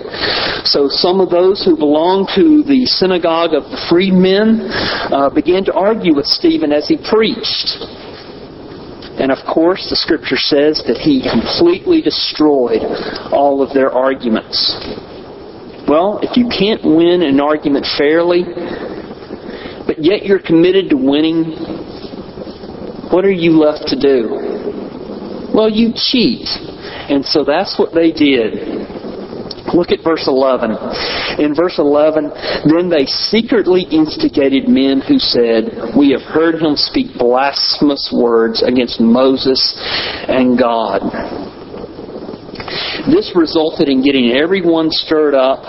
So 0.64 0.88
some 0.88 1.20
of 1.20 1.30
those 1.30 1.60
who 1.66 1.76
belonged 1.76 2.30
to 2.40 2.64
the 2.64 2.86
synagogue 2.86 3.52
of 3.52 3.68
the 3.68 3.84
freedmen 3.90 4.72
uh, 5.12 5.28
began 5.28 5.66
to 5.66 5.74
argue 5.74 6.16
with 6.16 6.26
Stephen 6.26 6.72
as 6.72 6.88
he 6.88 6.96
preached. 6.96 7.99
And 9.20 9.32
of 9.32 9.40
course, 9.46 9.88
the 9.90 9.96
scripture 9.96 10.38
says 10.38 10.82
that 10.88 10.98
he 10.98 11.22
completely 11.22 12.02
destroyed 12.02 12.82
all 13.36 13.62
of 13.62 13.74
their 13.74 13.92
arguments. 13.92 14.56
Well, 15.88 16.20
if 16.24 16.38
you 16.38 16.48
can't 16.48 16.84
win 16.84 17.22
an 17.22 17.40
argument 17.40 17.86
fairly, 17.98 18.44
but 19.86 20.00
yet 20.00 20.24
you're 20.24 20.42
committed 20.42 20.92
to 20.92 20.98
winning, 20.98 21.52
what 23.12 23.26
are 23.26 23.32
you 23.32 23.60
left 23.60 23.90
to 23.90 24.00
do? 24.00 25.52
Well, 25.54 25.70
you 25.70 25.92
cheat. 25.96 26.48
And 27.10 27.26
so 27.26 27.44
that's 27.44 27.78
what 27.78 27.94
they 27.94 28.12
did. 28.12 28.79
Look 29.74 29.92
at 29.92 30.04
verse 30.04 30.26
11. 30.28 30.72
In 31.40 31.54
verse 31.54 31.78
11, 31.78 32.32
then 32.66 32.90
they 32.90 33.06
secretly 33.06 33.86
instigated 33.92 34.68
men 34.68 35.02
who 35.02 35.20
said, 35.20 35.94
We 35.98 36.12
have 36.12 36.24
heard 36.24 36.62
him 36.62 36.76
speak 36.76 37.18
blasphemous 37.18 38.12
words 38.14 38.64
against 38.64 39.00
Moses 39.00 39.74
and 40.28 40.58
God. 40.58 41.02
This 43.08 43.32
resulted 43.36 43.90
in 43.90 44.04
getting 44.04 44.32
everyone 44.32 44.90
stirred 44.92 45.34
up. 45.34 45.64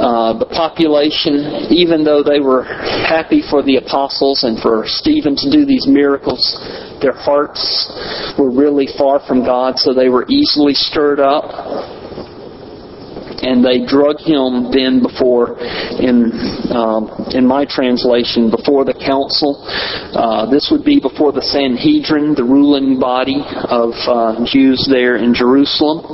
Uh, 0.00 0.32
the 0.38 0.46
population, 0.46 1.68
even 1.68 2.04
though 2.04 2.22
they 2.22 2.40
were 2.40 2.64
happy 2.64 3.42
for 3.44 3.62
the 3.62 3.76
apostles 3.76 4.44
and 4.44 4.58
for 4.58 4.84
Stephen 4.86 5.36
to 5.36 5.50
do 5.50 5.66
these 5.66 5.86
miracles, 5.86 6.56
their 7.02 7.12
hearts 7.12 7.60
were 8.38 8.50
really 8.50 8.88
far 8.96 9.20
from 9.20 9.44
God, 9.44 9.78
so 9.78 9.92
they 9.92 10.08
were 10.08 10.24
easily 10.30 10.72
stirred 10.72 11.20
up. 11.20 11.52
And 13.42 13.64
they 13.64 13.84
drug 13.84 14.18
him 14.18 14.70
then 14.72 15.02
before, 15.02 15.58
in 15.98 16.32
um, 16.70 17.10
in 17.32 17.46
my 17.46 17.64
translation, 17.64 18.50
before 18.50 18.84
the 18.84 18.94
council. 18.94 19.62
Uh, 20.14 20.48
this 20.50 20.68
would 20.70 20.84
be 20.84 21.00
before 21.00 21.32
the 21.32 21.42
Sanhedrin, 21.42 22.34
the 22.34 22.44
ruling 22.44 22.98
body 22.98 23.42
of 23.68 23.94
uh, 24.06 24.44
Jews 24.44 24.86
there 24.90 25.16
in 25.16 25.34
Jerusalem. 25.34 26.04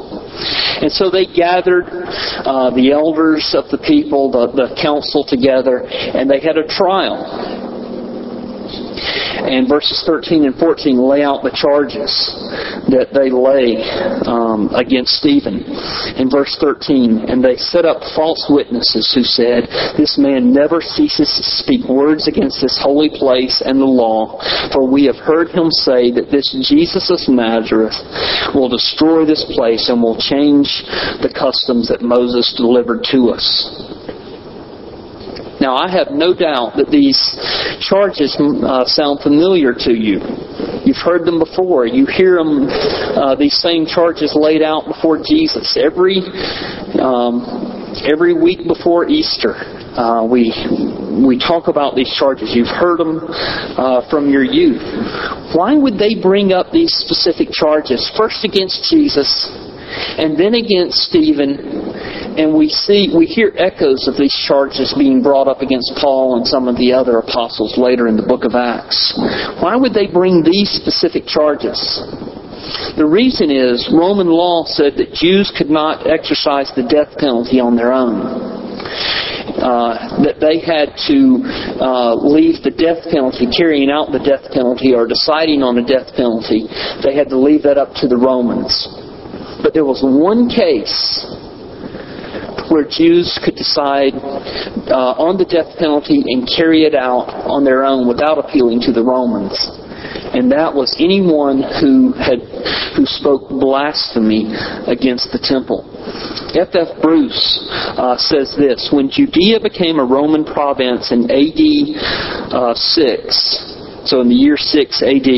And 0.83 0.93
so 0.93 1.11
they 1.11 1.25
gathered 1.25 1.89
uh, 1.89 2.71
the 2.71 2.93
elders 2.93 3.55
of 3.57 3.71
the 3.71 3.79
people, 3.79 4.31
the, 4.31 4.53
the 4.53 4.77
council 4.81 5.25
together, 5.25 5.89
and 5.89 6.29
they 6.29 6.41
had 6.41 6.59
a 6.59 6.67
trial. 6.69 7.56
And 9.47 9.69
verses 9.69 10.03
13 10.07 10.45
and 10.45 10.55
14 10.59 10.99
lay 10.99 11.23
out 11.23 11.47
the 11.47 11.55
charges 11.55 12.11
that 12.91 13.15
they 13.15 13.31
lay 13.31 13.79
um, 14.27 14.75
against 14.75 15.23
Stephen. 15.23 15.63
In 16.19 16.27
verse 16.27 16.59
13, 16.59 17.31
and 17.31 17.39
they 17.39 17.55
set 17.57 17.87
up 17.87 18.03
false 18.15 18.51
witnesses 18.51 19.15
who 19.15 19.23
said, 19.23 19.71
This 19.95 20.19
man 20.19 20.53
never 20.53 20.83
ceases 20.83 21.31
to 21.39 21.45
speak 21.63 21.87
words 21.87 22.27
against 22.27 22.61
this 22.61 22.79
holy 22.83 23.11
place 23.11 23.63
and 23.65 23.79
the 23.79 23.87
law, 23.87 24.43
for 24.75 24.83
we 24.83 25.07
have 25.07 25.23
heard 25.23 25.49
him 25.55 25.71
say 25.71 26.11
that 26.11 26.31
this 26.31 26.51
Jesus 26.67 27.11
of 27.15 27.23
Nazareth 27.31 27.97
will 28.55 28.69
destroy 28.69 29.25
this 29.25 29.47
place 29.55 29.89
and 29.89 30.03
will 30.03 30.19
change 30.19 30.83
the 31.23 31.33
customs 31.33 31.89
that 31.89 32.03
Moses 32.03 32.55
delivered 32.57 33.07
to 33.15 33.31
us. 33.31 33.96
Now, 35.67 35.75
I 35.75 35.91
have 35.91 36.15
no 36.15 36.31
doubt 36.31 36.79
that 36.79 36.95
these 36.95 37.19
charges 37.83 38.39
uh, 38.39 38.87
sound 38.87 39.19
familiar 39.19 39.75
to 39.75 39.91
you. 39.91 40.23
You've 40.87 41.03
heard 41.03 41.27
them 41.27 41.43
before. 41.43 41.91
You 41.91 42.07
hear 42.07 42.39
them, 42.39 42.71
uh, 42.71 43.35
these 43.35 43.59
same 43.59 43.83
charges 43.83 44.31
laid 44.39 44.63
out 44.63 44.87
before 44.87 45.19
Jesus 45.19 45.75
every 45.75 46.23
um, 47.03 47.43
every 48.07 48.31
week 48.31 48.63
before 48.71 49.11
Easter. 49.11 49.59
Uh, 49.99 50.23
we 50.23 50.55
we 51.27 51.35
talk 51.35 51.67
about 51.67 51.99
these 51.99 52.15
charges. 52.15 52.55
You've 52.55 52.71
heard 52.71 53.03
them 53.03 53.27
uh, 53.27 54.07
from 54.07 54.31
your 54.31 54.47
youth. 54.47 54.87
Why 55.51 55.75
would 55.75 55.99
they 55.99 56.15
bring 56.15 56.53
up 56.55 56.71
these 56.71 56.95
specific 56.95 57.51
charges? 57.51 58.07
First 58.15 58.47
against 58.47 58.87
Jesus, 58.87 59.51
and 60.15 60.39
then 60.39 60.55
against 60.55 61.11
Stephen, 61.11 61.91
and 62.37 62.55
we 62.55 62.69
see, 62.69 63.09
we 63.17 63.25
hear 63.25 63.53
echoes 63.57 64.07
of 64.07 64.17
these 64.17 64.35
charges 64.47 64.95
being 64.97 65.23
brought 65.23 65.49
up 65.49 65.63
against 65.63 65.97
Paul 65.97 66.37
and 66.37 66.47
some 66.47 66.69
of 66.69 66.77
the 66.77 66.93
other 66.93 67.19
apostles 67.19 67.79
later 67.79 68.09
in 68.09 68.17
the 68.17 68.27
book 68.27 68.45
of 68.45 68.55
Acts. 68.55 69.17
Why 69.61 69.77
would 69.77 69.95
they 69.95 70.07
bring 70.07 70.45
these 70.45 70.69
specific 70.69 71.25
charges? 71.25 71.81
The 73.01 73.07
reason 73.07 73.49
is 73.51 73.89
Roman 73.89 74.29
law 74.29 74.65
said 74.67 75.01
that 75.01 75.15
Jews 75.15 75.53
could 75.57 75.71
not 75.71 76.05
exercise 76.05 76.73
the 76.77 76.85
death 76.85 77.17
penalty 77.17 77.61
on 77.61 77.77
their 77.77 77.93
own. 77.93 78.21
Uh, 79.57 80.21
that 80.21 80.37
they 80.37 80.61
had 80.61 80.93
to 81.09 81.41
uh, 81.81 82.13
leave 82.21 82.61
the 82.61 82.75
death 82.75 83.01
penalty, 83.09 83.49
carrying 83.49 83.89
out 83.89 84.13
the 84.13 84.21
death 84.21 84.45
penalty 84.53 84.93
or 84.93 85.09
deciding 85.09 85.63
on 85.63 85.79
a 85.79 85.85
death 85.87 86.13
penalty, 86.13 86.69
they 87.01 87.17
had 87.17 87.33
to 87.33 87.39
leave 87.39 87.63
that 87.63 87.79
up 87.79 87.95
to 87.97 88.07
the 88.07 88.17
Romans. 88.17 88.85
But 89.65 89.73
there 89.73 89.89
was 89.89 90.05
one 90.05 90.53
case 90.53 91.25
where 92.71 92.85
Jews 92.85 93.39
could 93.45 93.55
decide 93.55 94.15
uh, 94.15 95.15
on 95.19 95.39
the 95.39 95.45
death 95.45 95.79
penalty 95.79 96.23
and 96.27 96.47
carry 96.47 96.85
it 96.85 96.95
out 96.95 97.29
on 97.47 97.65
their 97.65 97.85
own 97.85 98.09
without 98.09 98.39
appealing 98.39 98.81
to 98.83 98.93
the 98.93 99.03
Romans. 99.03 99.55
And 100.35 100.51
that 100.53 100.75
was 100.75 100.95
anyone 100.99 101.63
who 101.81 102.13
had 102.13 102.43
who 102.97 103.07
spoke 103.07 103.49
blasphemy 103.49 104.53
against 104.87 105.33
the 105.33 105.41
temple. 105.41 105.85
F. 106.55 106.73
F. 106.75 107.03
Bruce 107.03 107.67
uh, 107.97 108.17
says 108.17 108.55
this: 108.57 108.89
When 108.93 109.11
Judea 109.11 109.61
became 109.61 109.99
a 109.99 110.05
Roman 110.05 110.45
province 110.45 111.13
in 111.13 111.31
A.D. 111.31 111.97
Uh, 111.99 112.75
six, 112.75 113.76
so 114.07 114.21
in 114.21 114.29
the 114.29 114.35
year 114.35 114.57
6 114.57 115.03
AD, 115.03 115.31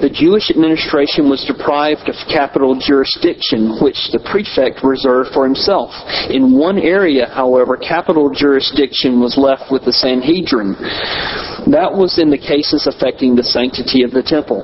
the 0.00 0.10
Jewish 0.12 0.50
administration 0.50 1.28
was 1.28 1.44
deprived 1.44 2.08
of 2.08 2.14
capital 2.30 2.78
jurisdiction, 2.78 3.82
which 3.82 3.98
the 4.12 4.22
prefect 4.22 4.82
reserved 4.82 5.30
for 5.34 5.44
himself. 5.44 5.90
In 6.30 6.56
one 6.56 6.78
area, 6.78 7.26
however, 7.26 7.76
capital 7.76 8.30
jurisdiction 8.30 9.20
was 9.20 9.36
left 9.36 9.72
with 9.72 9.84
the 9.84 9.92
Sanhedrin. 9.92 10.76
That 11.66 11.90
was 11.90 12.22
in 12.22 12.30
the 12.30 12.38
cases 12.38 12.86
affecting 12.86 13.34
the 13.34 13.42
sanctity 13.42 14.06
of 14.06 14.14
the 14.14 14.22
temple. 14.22 14.62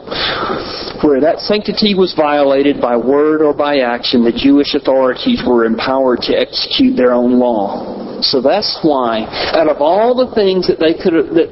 Where 1.02 1.18
that 1.18 1.42
sanctity 1.42 1.98
was 1.98 2.14
violated 2.14 2.78
by 2.80 2.94
word 2.94 3.42
or 3.42 3.50
by 3.50 3.82
action, 3.82 4.22
the 4.22 4.30
Jewish 4.30 4.78
authorities 4.78 5.42
were 5.42 5.66
empowered 5.66 6.22
to 6.30 6.38
execute 6.38 6.94
their 6.94 7.10
own 7.10 7.42
law. 7.42 8.22
So 8.22 8.38
that's 8.38 8.78
why, 8.86 9.26
out 9.50 9.66
of 9.66 9.82
all 9.82 10.14
the 10.14 10.30
things 10.30 10.70
that 10.70 10.78
they 10.78 10.94
could 10.94 11.10
have, 11.10 11.34
that, 11.34 11.50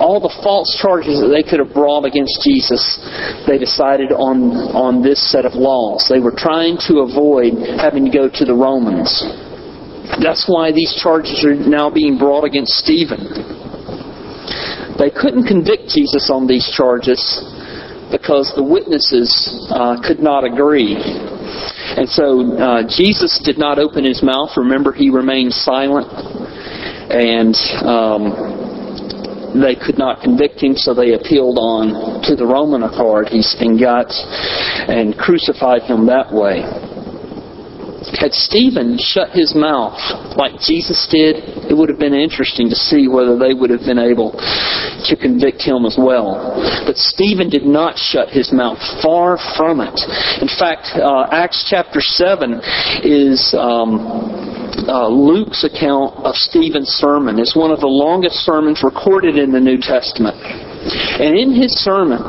all 0.00 0.24
the 0.24 0.32
false 0.40 0.72
charges 0.80 1.20
that 1.20 1.28
they 1.28 1.44
could 1.44 1.60
have 1.60 1.76
brought 1.76 2.08
against 2.08 2.40
Jesus, 2.40 2.80
they 3.44 3.60
decided 3.60 4.08
on, 4.16 4.72
on 4.72 5.04
this 5.04 5.20
set 5.20 5.44
of 5.44 5.52
laws. 5.52 6.08
They 6.08 6.24
were 6.24 6.32
trying 6.32 6.80
to 6.88 7.04
avoid 7.04 7.60
having 7.76 8.08
to 8.08 8.10
go 8.10 8.32
to 8.32 8.44
the 8.48 8.56
Romans. 8.56 9.20
That's 10.16 10.48
why 10.48 10.72
these 10.72 10.96
charges 10.96 11.44
are 11.44 11.52
now 11.52 11.92
being 11.92 12.16
brought 12.16 12.48
against 12.48 12.80
Stephen. 12.80 13.67
They 14.98 15.10
couldn't 15.10 15.46
convict 15.46 15.88
Jesus 15.88 16.28
on 16.28 16.46
these 16.46 16.68
charges 16.74 17.22
because 18.10 18.52
the 18.56 18.64
witnesses 18.64 19.30
uh, 19.70 20.00
could 20.02 20.18
not 20.18 20.44
agree. 20.44 20.96
And 20.98 22.08
so 22.08 22.56
uh, 22.56 22.82
Jesus 22.88 23.40
did 23.44 23.58
not 23.58 23.78
open 23.78 24.04
his 24.04 24.22
mouth. 24.22 24.50
Remember, 24.56 24.92
he 24.92 25.10
remained 25.10 25.52
silent. 25.52 26.08
And 27.08 27.56
um, 27.86 28.58
they 29.56 29.74
could 29.74 29.96
not 29.96 30.20
convict 30.20 30.60
him, 30.60 30.76
so 30.76 30.92
they 30.92 31.14
appealed 31.14 31.56
on 31.56 32.20
to 32.24 32.36
the 32.36 32.44
Roman 32.44 32.82
authorities 32.82 33.56
and 33.60 33.80
got 33.80 34.12
and 34.12 35.16
crucified 35.16 35.82
him 35.82 36.06
that 36.06 36.28
way. 36.32 36.62
Had 38.16 38.32
Stephen 38.32 38.96
shut 38.98 39.30
his 39.30 39.54
mouth 39.54 39.98
like 40.36 40.60
Jesus 40.60 41.06
did, 41.10 41.36
it 41.68 41.76
would 41.76 41.88
have 41.88 41.98
been 41.98 42.14
interesting 42.14 42.68
to 42.70 42.76
see 42.76 43.08
whether 43.08 43.36
they 43.36 43.52
would 43.52 43.70
have 43.70 43.84
been 43.84 43.98
able 43.98 44.32
to 44.32 45.16
convict 45.20 45.62
him 45.62 45.84
as 45.84 45.96
well. 45.98 46.56
But 46.86 46.96
Stephen 46.96 47.50
did 47.50 47.64
not 47.64 47.98
shut 47.98 48.30
his 48.30 48.52
mouth. 48.52 48.78
Far 49.02 49.38
from 49.56 49.80
it. 49.80 49.98
In 50.40 50.48
fact, 50.48 50.88
uh, 50.96 51.28
Acts 51.30 51.66
chapter 51.68 52.00
7 52.00 52.60
is. 53.04 53.54
Um, 53.58 54.56
uh, 54.86 55.08
Luke's 55.08 55.64
account 55.64 56.14
of 56.24 56.36
Stephen's 56.36 56.88
sermon 56.88 57.38
is 57.38 57.56
one 57.56 57.72
of 57.72 57.80
the 57.80 57.90
longest 57.90 58.36
sermons 58.46 58.82
recorded 58.82 59.36
in 59.36 59.50
the 59.50 59.60
New 59.60 59.76
Testament. 59.76 60.36
And 60.38 61.36
in 61.36 61.52
his 61.52 61.72
sermon, 61.82 62.22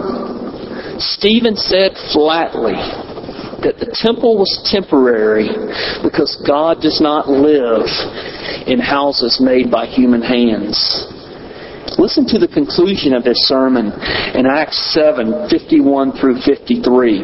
Stephen 1.00 1.56
said 1.56 1.96
flatly, 2.12 2.76
that 3.62 3.80
the 3.80 3.92
temple 3.94 4.38
was 4.38 4.50
temporary 4.66 5.50
because 6.04 6.36
God 6.46 6.82
does 6.82 7.02
not 7.02 7.28
live 7.28 7.88
in 8.68 8.80
houses 8.80 9.40
made 9.42 9.72
by 9.72 9.86
human 9.86 10.22
hands. 10.22 10.78
Listen 11.98 12.26
to 12.28 12.40
the 12.40 12.48
conclusion 12.48 13.14
of 13.14 13.26
his 13.26 13.40
sermon 13.48 13.92
in 14.36 14.46
Acts 14.46 14.78
7 14.94 15.50
51 15.50 16.14
through 16.20 16.40
53 16.46 17.24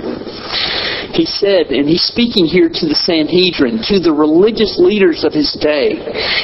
he 1.15 1.25
said, 1.25 1.71
and 1.71 1.87
he's 1.87 2.03
speaking 2.03 2.45
here 2.45 2.67
to 2.67 2.85
the 2.85 2.99
Sanhedrin, 3.07 3.79
to 3.87 4.03
the 4.03 4.11
religious 4.11 4.75
leaders 4.77 5.23
of 5.23 5.31
his 5.31 5.55
day. 5.63 5.95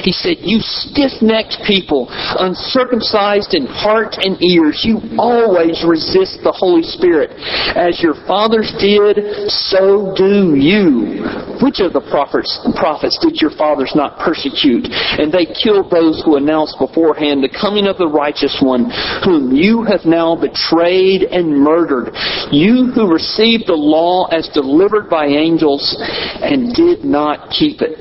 He 0.02 0.16
said, 0.16 0.40
You 0.42 0.64
stiff 0.64 1.20
necked 1.22 1.60
people, 1.68 2.08
uncircumcised 2.10 3.54
in 3.54 3.68
heart 3.68 4.16
and 4.24 4.40
ears, 4.40 4.82
you 4.88 5.04
always 5.20 5.84
resist 5.84 6.40
the 6.44 6.56
Holy 6.56 6.84
Spirit. 6.84 7.36
As 7.76 8.00
your 8.00 8.16
fathers 8.24 8.72
did, 8.80 9.52
so 9.52 10.16
do 10.16 10.56
you. 10.56 11.28
Which 11.60 11.84
of 11.84 11.94
the 11.94 12.02
prophets, 12.10 12.50
prophets 12.80 13.20
did 13.22 13.38
your 13.38 13.54
fathers 13.54 13.94
not 13.94 14.18
persecute? 14.18 14.88
And 14.90 15.30
they 15.30 15.46
killed 15.46 15.92
those 15.92 16.24
who 16.26 16.38
announced 16.40 16.80
beforehand 16.80 17.44
the 17.44 17.54
coming 17.54 17.86
of 17.86 17.98
the 18.00 18.10
righteous 18.10 18.58
one, 18.64 18.90
whom 19.24 19.54
you 19.54 19.84
have 19.84 20.06
now 20.06 20.34
betrayed 20.34 21.28
and 21.30 21.54
murdered. 21.54 22.16
You 22.50 22.90
who 22.96 23.12
received 23.12 23.68
the 23.68 23.78
law 23.78 24.26
as 24.32 24.50
delivered 24.62 25.10
by 25.10 25.26
angels 25.26 25.98
and 26.42 26.74
did 26.74 27.04
not 27.04 27.50
keep 27.50 27.82
it. 27.82 27.98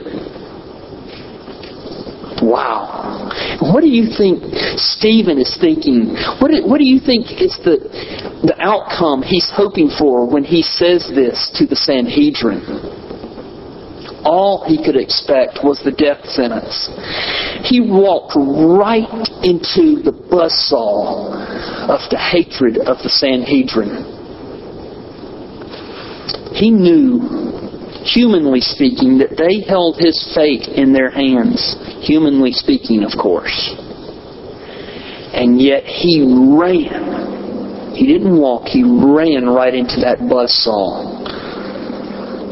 Wow. 2.42 3.28
What 3.60 3.82
do 3.82 3.88
you 3.88 4.08
think 4.16 4.42
Stephen 4.76 5.38
is 5.38 5.56
thinking? 5.60 6.16
What 6.40 6.50
do, 6.50 6.64
what 6.64 6.78
do 6.78 6.86
you 6.86 6.98
think 6.98 7.28
is 7.40 7.58
the, 7.64 7.76
the 8.44 8.56
outcome 8.58 9.22
he's 9.22 9.50
hoping 9.52 9.90
for 9.98 10.24
when 10.28 10.44
he 10.44 10.62
says 10.62 11.10
this 11.14 11.50
to 11.56 11.66
the 11.66 11.76
Sanhedrin? 11.76 12.64
All 14.24 14.64
he 14.66 14.82
could 14.82 14.96
expect 14.96 15.60
was 15.64 15.80
the 15.84 15.92
death 15.92 16.24
sentence. 16.28 16.88
He 17.64 17.80
walked 17.80 18.36
right 18.36 19.08
into 19.44 20.00
the 20.00 20.12
buzzsaw 20.12 21.32
of 21.88 22.00
the 22.10 22.18
hatred 22.18 22.78
of 22.78 22.98
the 23.02 23.08
Sanhedrin. 23.08 24.19
He 26.60 26.70
knew 26.70 27.24
humanly 28.04 28.60
speaking, 28.60 29.18
that 29.18 29.36
they 29.36 29.60
held 29.68 29.96
his 29.96 30.16
fate 30.34 30.68
in 30.68 30.92
their 30.92 31.10
hands. 31.10 31.76
Humanly 32.00 32.52
speaking, 32.52 33.04
of 33.04 33.12
course. 33.20 33.74
And 35.32 35.60
yet 35.60 35.84
he 35.84 36.24
ran. 36.58 37.94
He 37.94 38.06
didn't 38.06 38.36
walk, 38.38 38.68
he 38.68 38.82
ran 38.82 39.46
right 39.46 39.74
into 39.74 40.00
that 40.00 40.18
buzzsaw. 40.20 41.18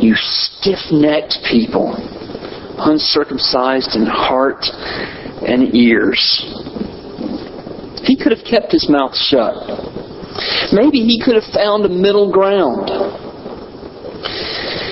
You 0.03 0.15
stiff 0.15 0.79
necked 0.93 1.39
people, 1.51 1.95
uncircumcised 2.79 3.97
in 3.97 4.07
heart 4.07 4.65
and 5.43 5.75
ears. 5.75 6.21
He 8.05 8.17
could 8.17 8.33
have 8.33 8.45
kept 8.45 8.73
his 8.73 8.89
mouth 8.89 9.17
shut. 9.17 9.55
Maybe 10.73 11.05
he 11.05 11.21
could 11.25 11.35
have 11.35 11.53
found 11.53 11.85
a 11.85 11.89
middle 11.89 12.31
ground. 12.31 13.28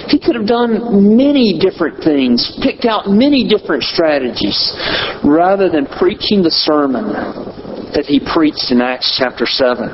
He 0.09 0.19
could 0.19 0.35
have 0.35 0.47
done 0.47 1.17
many 1.17 1.59
different 1.59 2.03
things, 2.03 2.57
picked 2.63 2.85
out 2.85 3.09
many 3.09 3.47
different 3.49 3.83
strategies, 3.83 4.73
rather 5.25 5.69
than 5.69 5.87
preaching 5.87 6.43
the 6.43 6.51
sermon 6.51 7.11
that 7.93 8.07
he 8.07 8.21
preached 8.21 8.71
in 8.71 8.81
Acts 8.81 9.17
chapter 9.19 9.47
7. 9.47 9.89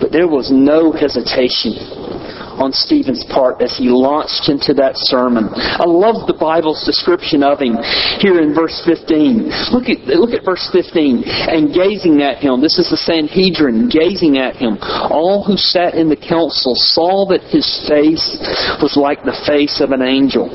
But 0.00 0.10
there 0.12 0.28
was 0.28 0.50
no 0.50 0.92
hesitation 0.92 1.74
on 2.56 2.72
Stephen's 2.72 3.24
part 3.30 3.60
as 3.62 3.76
he 3.76 3.88
launched 3.88 4.48
into 4.48 4.72
that 4.74 4.96
sermon. 4.96 5.48
I 5.52 5.84
love 5.84 6.26
the 6.26 6.36
Bible's 6.36 6.84
description 6.84 7.42
of 7.42 7.60
him 7.60 7.76
here 8.18 8.40
in 8.40 8.54
verse 8.54 8.80
15. 8.84 9.72
Look 9.72 9.88
at, 9.88 10.08
look 10.08 10.32
at 10.32 10.44
verse 10.44 10.68
15. 10.72 11.24
And 11.26 11.72
gazing 11.72 12.22
at 12.22 12.38
him, 12.38 12.60
this 12.60 12.78
is 12.78 12.88
the 12.90 12.96
Sanhedrin, 12.96 13.88
gazing 13.88 14.38
at 14.38 14.56
him, 14.56 14.78
all 14.80 15.44
who 15.44 15.56
sat 15.56 15.94
in 15.94 16.08
the 16.08 16.16
council 16.16 16.74
saw 16.74 17.28
that 17.28 17.44
his 17.52 17.66
face 17.88 18.36
was 18.80 18.96
like 18.96 19.22
the 19.22 19.36
face 19.46 19.80
of 19.80 19.92
an 19.92 20.02
angel. 20.02 20.48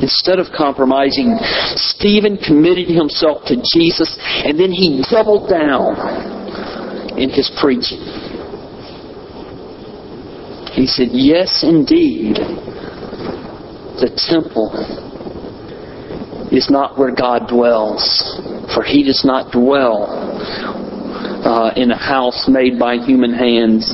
Instead 0.00 0.38
of 0.38 0.52
compromising, 0.52 1.38
Stephen 1.72 2.36
committed 2.36 2.88
himself 2.88 3.44
to 3.48 3.56
Jesus 3.72 4.12
and 4.44 4.60
then 4.60 4.70
he 4.70 5.02
doubled 5.08 5.48
down 5.48 5.96
in 7.16 7.30
his 7.30 7.50
preaching. 7.60 8.25
He 10.76 10.86
said, 10.86 11.08
Yes, 11.12 11.64
indeed, 11.64 12.36
the 13.96 14.12
temple 14.28 14.76
is 16.52 16.68
not 16.68 16.98
where 16.98 17.14
God 17.14 17.48
dwells, 17.48 18.04
for 18.74 18.84
he 18.84 19.02
does 19.02 19.24
not 19.24 19.52
dwell 19.52 20.04
uh, 21.48 21.72
in 21.76 21.90
a 21.90 21.96
house 21.96 22.44
made 22.46 22.78
by 22.78 22.96
human 22.96 23.32
hands. 23.32 23.88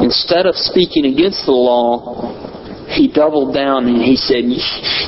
Instead 0.00 0.46
of 0.46 0.56
speaking 0.56 1.04
against 1.12 1.44
the 1.44 1.52
law, 1.52 2.32
he 2.88 3.12
doubled 3.12 3.52
down 3.52 3.86
and 3.86 4.00
he 4.00 4.16
said, 4.16 4.44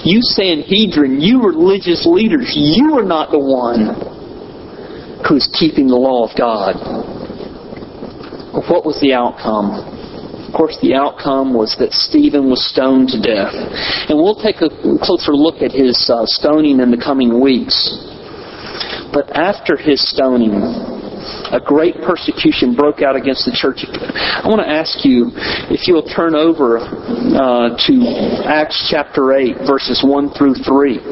You 0.05 0.20
Sanhedrin, 0.20 1.18
you 1.18 1.40
religious 1.40 2.05
leaders, 2.05 2.53
you 2.55 2.99
are 2.99 3.05
not 3.05 3.31
the 3.31 3.40
one 3.40 5.25
who's 5.27 5.49
keeping 5.59 5.88
the 5.88 5.97
law 5.97 6.29
of 6.29 6.37
God. 6.37 6.77
What 8.68 8.85
was 8.85 9.01
the 9.01 9.14
outcome? 9.14 9.93
Of 10.54 10.58
course, 10.62 10.78
the 10.86 10.94
outcome 10.94 11.50
was 11.50 11.74
that 11.82 11.90
Stephen 11.90 12.46
was 12.46 12.62
stoned 12.62 13.10
to 13.10 13.18
death. 13.18 13.50
And 14.06 14.14
we'll 14.14 14.38
take 14.38 14.62
a 14.62 14.70
closer 15.02 15.34
look 15.34 15.66
at 15.66 15.74
his 15.74 15.98
uh, 16.06 16.30
stoning 16.30 16.78
in 16.78 16.94
the 16.94 16.96
coming 16.96 17.42
weeks. 17.42 17.74
But 19.10 19.34
after 19.34 19.74
his 19.74 19.98
stoning, 20.14 20.54
a 21.50 21.58
great 21.58 21.98
persecution 22.06 22.78
broke 22.78 23.02
out 23.02 23.18
against 23.18 23.50
the 23.50 23.50
church. 23.50 23.82
I 23.82 24.46
want 24.46 24.62
to 24.62 24.70
ask 24.70 25.02
you 25.02 25.34
if 25.74 25.90
you'll 25.90 26.06
turn 26.06 26.38
over 26.38 26.78
uh, 26.78 27.74
to 27.90 27.94
Acts 28.46 28.78
chapter 28.86 29.34
8, 29.34 29.66
verses 29.66 30.06
1 30.06 30.38
through 30.38 30.54
3. 30.62 31.02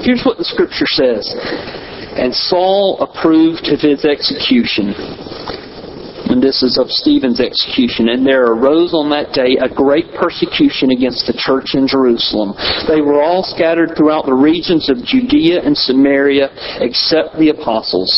Here's 0.00 0.24
what 0.24 0.40
the 0.40 0.48
scripture 0.48 0.88
says. 0.88 1.28
And 2.16 2.32
Saul 2.32 3.04
approved 3.04 3.68
of 3.68 3.84
his 3.84 4.08
execution 4.08 4.96
and 6.30 6.42
this 6.42 6.62
is 6.62 6.78
of 6.78 6.90
Stephen's 6.90 7.40
execution. 7.40 8.08
And 8.08 8.24
there 8.24 8.46
arose 8.46 8.94
on 8.94 9.10
that 9.10 9.34
day 9.34 9.58
a 9.58 9.68
great 9.68 10.14
persecution 10.14 10.94
against 10.94 11.26
the 11.26 11.34
church 11.34 11.74
in 11.74 11.90
Jerusalem. 11.90 12.54
They 12.86 13.02
were 13.02 13.22
all 13.22 13.42
scattered 13.42 13.98
throughout 13.98 14.26
the 14.26 14.38
regions 14.38 14.88
of 14.88 15.02
Judea 15.02 15.62
and 15.62 15.76
Samaria, 15.76 16.50
except 16.80 17.34
the 17.38 17.50
apostles. 17.50 18.10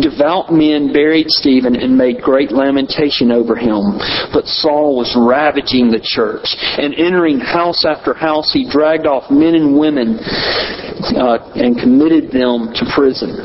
Devout 0.00 0.52
men 0.52 0.92
buried 0.92 1.28
Stephen 1.28 1.76
and 1.76 1.96
made 1.96 2.24
great 2.24 2.50
lamentation 2.50 3.30
over 3.30 3.54
him. 3.54 4.00
But 4.32 4.48
Saul 4.48 4.96
was 4.96 5.12
ravaging 5.12 5.92
the 5.92 6.00
church, 6.02 6.56
and 6.80 6.94
entering 6.94 7.38
house 7.38 7.84
after 7.84 8.14
house, 8.14 8.52
he 8.52 8.68
dragged 8.68 9.06
off 9.06 9.30
men 9.30 9.54
and 9.54 9.78
women 9.78 10.18
uh, 11.14 11.52
and 11.54 11.78
committed 11.78 12.32
them 12.32 12.72
to 12.74 12.82
prison. 12.94 13.36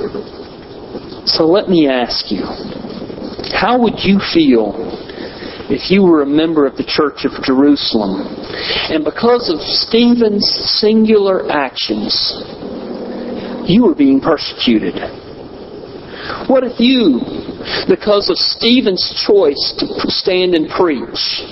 So 1.25 1.45
let 1.45 1.69
me 1.69 1.87
ask 1.87 2.31
you, 2.31 2.43
how 3.51 3.81
would 3.81 3.99
you 3.99 4.19
feel 4.33 4.71
if 5.69 5.89
you 5.91 6.03
were 6.03 6.21
a 6.21 6.25
member 6.25 6.65
of 6.65 6.77
the 6.77 6.83
Church 6.83 7.25
of 7.25 7.31
Jerusalem 7.43 8.23
and 8.91 9.03
because 9.03 9.49
of 9.51 9.59
Stephen's 9.59 10.45
singular 10.79 11.49
actions, 11.51 12.13
you 13.67 13.83
were 13.83 13.95
being 13.95 14.19
persecuted? 14.19 14.95
What 16.47 16.63
if 16.63 16.79
you, 16.79 17.19
because 17.87 18.29
of 18.29 18.37
Stephen's 18.37 19.03
choice 19.27 19.75
to 19.79 20.11
stand 20.11 20.55
and 20.55 20.69
preach, 20.69 21.43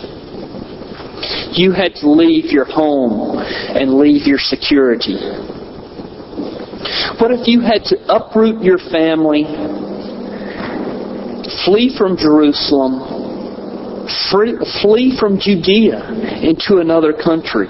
you 1.52 1.72
had 1.72 1.96
to 1.96 2.10
leave 2.10 2.46
your 2.52 2.66
home 2.66 3.38
and 3.40 3.96
leave 3.96 4.28
your 4.28 4.40
security? 4.40 5.20
What 7.20 7.32
if 7.32 7.48
you 7.48 7.62
had 7.62 7.84
to 7.92 8.00
uproot 8.08 8.64
your 8.64 8.78
family 8.78 9.44
flee 11.66 11.96
from 11.98 12.18
Jerusalem, 12.18 14.08
flee 14.82 15.18
from 15.20 15.40
Judea 15.40 16.42
into 16.42 16.78
another 16.78 17.14
country. 17.14 17.68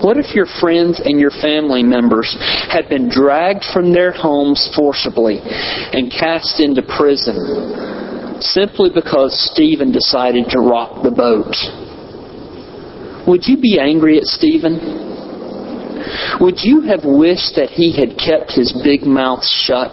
What 0.00 0.16
if 0.16 0.34
your 0.34 0.46
friends 0.46 1.00
and 1.04 1.18
your 1.18 1.30
family 1.30 1.82
members 1.82 2.36
had 2.70 2.88
been 2.88 3.08
dragged 3.08 3.64
from 3.72 3.92
their 3.92 4.12
homes 4.12 4.70
forcibly 4.74 5.40
and 5.42 6.10
cast 6.10 6.60
into 6.60 6.82
prison 6.82 8.40
simply 8.40 8.90
because 8.94 9.34
Stephen 9.52 9.90
decided 9.90 10.46
to 10.50 10.60
rock 10.60 11.02
the 11.02 11.10
boat? 11.10 11.50
Would 13.26 13.46
you 13.46 13.60
be 13.60 13.78
angry 13.80 14.18
at 14.18 14.24
Stephen? 14.24 14.78
Would 16.40 16.62
you 16.62 16.82
have 16.82 17.04
wished 17.04 17.56
that 17.56 17.70
he 17.70 17.92
had 17.92 18.16
kept 18.16 18.52
his 18.52 18.72
big 18.84 19.02
mouth 19.02 19.44
shut? 19.44 19.90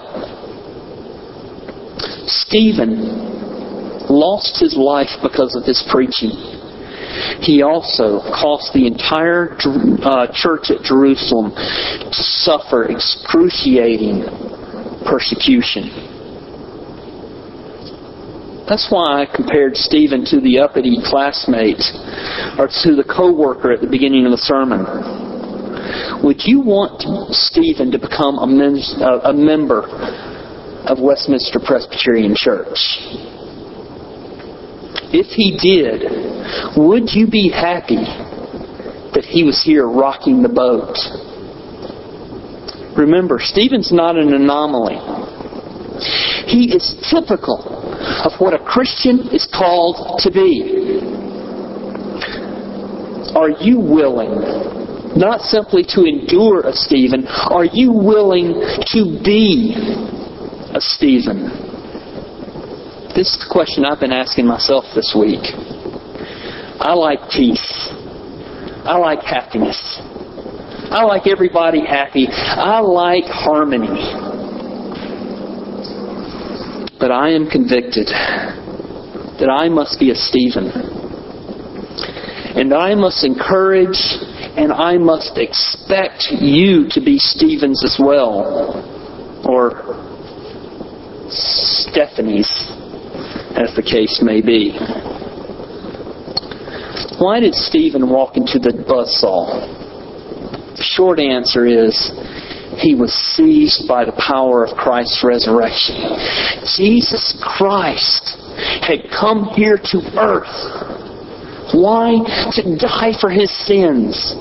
Stephen 2.43 4.09
lost 4.09 4.59
his 4.59 4.75
life 4.75 5.11
because 5.23 5.55
of 5.55 5.63
his 5.63 5.83
preaching. 5.89 6.31
He 7.41 7.61
also 7.61 8.19
caused 8.35 8.73
the 8.73 8.87
entire 8.87 9.55
uh, 10.03 10.27
church 10.33 10.69
at 10.69 10.83
Jerusalem 10.83 11.51
to 11.55 12.21
suffer 12.43 12.91
excruciating 12.91 14.25
persecution. 15.07 16.11
That's 18.67 18.89
why 18.89 19.21
I 19.21 19.25
compared 19.29 19.77
Stephen 19.77 20.25
to 20.25 20.41
the 20.41 20.59
uppity 20.59 20.97
classmate 21.05 21.81
or 22.57 22.67
to 22.83 22.95
the 22.95 23.05
co-worker 23.05 23.71
at 23.71 23.79
the 23.79 23.87
beginning 23.87 24.25
of 24.25 24.31
the 24.31 24.41
sermon. 24.41 24.83
Would 26.23 26.41
you 26.45 26.61
want 26.61 27.05
Stephen 27.31 27.91
to 27.91 27.99
become 27.99 28.39
a, 28.39 28.47
men- 28.47 28.81
a 29.23 29.33
member 29.33 29.85
of 30.87 30.99
Westminster 30.99 31.59
Presbyterian 31.59 32.35
Church? 32.35 32.77
If 35.11 35.27
he 35.27 35.57
did, 35.57 36.77
would 36.77 37.13
you 37.13 37.27
be 37.27 37.49
happy 37.49 38.03
that 39.13 39.25
he 39.25 39.43
was 39.43 39.63
here 39.63 39.87
rocking 39.87 40.41
the 40.41 40.49
boat? 40.49 40.97
Remember, 42.97 43.39
Stephen's 43.39 43.91
not 43.91 44.17
an 44.17 44.33
anomaly. 44.33 44.95
He 46.47 46.73
is 46.73 46.95
typical 47.09 47.59
of 48.23 48.33
what 48.39 48.53
a 48.53 48.63
Christian 48.63 49.29
is 49.31 49.47
called 49.51 50.19
to 50.19 50.31
be. 50.31 51.01
Are 53.35 53.49
you 53.49 53.79
willing 53.79 54.75
not 55.15 55.41
simply 55.41 55.83
to 55.87 56.03
endure 56.03 56.67
a 56.67 56.73
Stephen, 56.73 57.25
are 57.27 57.63
you 57.63 57.91
willing 57.91 58.53
to 58.87 59.19
be 59.23 59.73
a 60.75 60.81
Stephen? 60.81 61.47
This 63.15 63.31
is 63.31 63.39
the 63.39 63.49
question 63.49 63.85
I've 63.85 64.01
been 64.01 64.11
asking 64.11 64.45
myself 64.45 64.83
this 64.93 65.15
week. 65.17 65.55
I 66.83 66.91
like 66.91 67.31
peace. 67.31 67.87
I 68.83 68.97
like 68.99 69.23
happiness. 69.23 69.79
I 70.91 71.05
like 71.05 71.27
everybody 71.27 71.79
happy. 71.79 72.27
I 72.27 72.81
like 72.81 73.23
harmony. 73.23 74.03
But 76.99 77.11
I 77.11 77.31
am 77.31 77.49
convicted 77.49 78.07
that 79.39 79.47
I 79.47 79.69
must 79.69 79.97
be 79.97 80.11
a 80.11 80.15
Stephen 80.15 80.71
And 82.55 82.73
I 82.73 82.95
must 82.95 83.23
encourage 83.23 83.99
and 84.59 84.73
I 84.73 84.97
must 84.97 85.37
expect 85.37 86.27
you 86.31 86.87
to 86.89 86.99
be 86.99 87.17
Stevens 87.17 87.81
as 87.85 87.97
well. 87.97 88.83
Or 89.47 90.04
Stephanie's, 91.29 92.49
as 93.55 93.73
the 93.75 93.83
case 93.83 94.21
may 94.21 94.41
be. 94.41 94.71
Why 97.19 97.39
did 97.39 97.55
Stephen 97.55 98.09
walk 98.09 98.37
into 98.37 98.59
the 98.59 98.71
buzzsaw? 98.71 100.75
The 100.75 100.83
short 100.83 101.19
answer 101.19 101.65
is 101.65 102.11
he 102.77 102.95
was 102.95 103.13
seized 103.13 103.87
by 103.87 104.03
the 104.03 104.11
power 104.11 104.65
of 104.65 104.75
Christ's 104.75 105.23
resurrection. 105.23 105.95
Jesus 106.75 107.37
Christ 107.41 108.35
had 108.81 109.09
come 109.09 109.45
here 109.55 109.77
to 109.77 109.97
earth. 110.19 110.93
Why? 111.73 112.19
To 112.53 112.77
die 112.77 113.13
for 113.19 113.29
his 113.29 113.49
sins. 113.65 114.35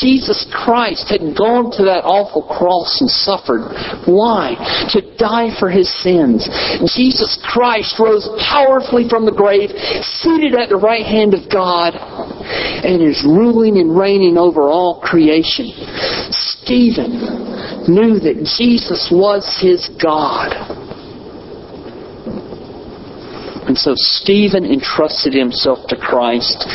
Jesus 0.00 0.46
Christ 0.50 1.08
had 1.08 1.36
gone 1.36 1.70
to 1.78 1.84
that 1.84 2.04
awful 2.04 2.42
cross 2.42 3.00
and 3.00 3.10
suffered. 3.10 3.68
Why? 4.06 4.56
To 4.92 5.00
die 5.16 5.54
for 5.58 5.70
his 5.70 5.90
sins. 6.02 6.48
Jesus 6.94 7.38
Christ 7.42 7.98
rose 7.98 8.28
powerfully 8.38 9.08
from 9.08 9.24
the 9.24 9.34
grave, 9.34 9.70
seated 10.02 10.54
at 10.54 10.68
the 10.68 10.80
right 10.80 11.06
hand 11.06 11.34
of 11.34 11.50
God, 11.50 11.94
and 11.94 13.02
is 13.02 13.22
ruling 13.24 13.78
and 13.78 13.96
reigning 13.96 14.36
over 14.36 14.62
all 14.62 15.00
creation. 15.00 15.70
Stephen 16.32 17.86
knew 17.86 18.18
that 18.20 18.46
Jesus 18.56 19.10
was 19.10 19.46
his 19.60 19.88
God. 20.00 20.54
And 23.66 23.78
so 23.78 23.94
Stephen 23.94 24.64
entrusted 24.64 25.34
himself 25.34 25.86
to 25.88 25.96
Christ 25.96 26.66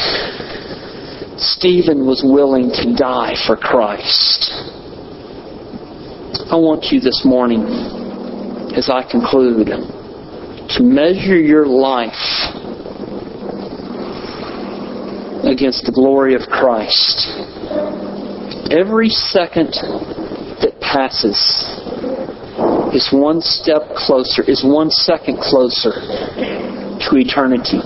Stephen 1.39 2.05
was 2.07 2.23
willing 2.25 2.71
to 2.71 2.95
die 2.97 3.35
for 3.45 3.55
Christ. 3.55 4.49
I 6.49 6.55
want 6.55 6.85
you 6.91 6.99
this 6.99 7.21
morning, 7.23 7.61
as 8.73 8.89
I 8.89 9.03
conclude, 9.09 9.67
to 9.67 10.83
measure 10.83 11.37
your 11.37 11.67
life 11.67 12.13
against 15.45 15.85
the 15.85 15.91
glory 15.93 16.33
of 16.33 16.41
Christ. 16.49 17.29
Every 18.73 19.09
second 19.09 19.77
that 20.61 20.73
passes 20.81 21.37
is 22.95 23.09
one 23.13 23.41
step 23.41 23.93
closer, 23.95 24.41
is 24.41 24.63
one 24.65 24.89
second 24.89 25.37
closer 25.37 25.93
to 25.93 27.09
eternity. 27.13 27.77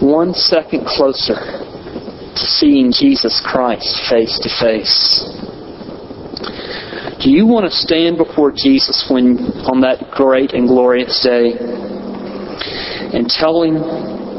One 0.00 0.34
second 0.34 0.86
closer 0.86 1.61
seeing 2.36 2.92
Jesus 2.92 3.40
Christ 3.44 4.08
face 4.08 4.38
to 4.40 4.50
face. 4.60 5.28
Do 7.22 7.30
you 7.30 7.46
want 7.46 7.66
to 7.66 7.70
stand 7.70 8.16
before 8.16 8.50
Jesus 8.50 9.06
when 9.08 9.38
on 9.70 9.80
that 9.82 10.10
great 10.10 10.54
and 10.54 10.66
glorious 10.66 11.20
day 11.22 11.54
and 13.14 13.28
tell 13.28 13.62
him 13.62 13.74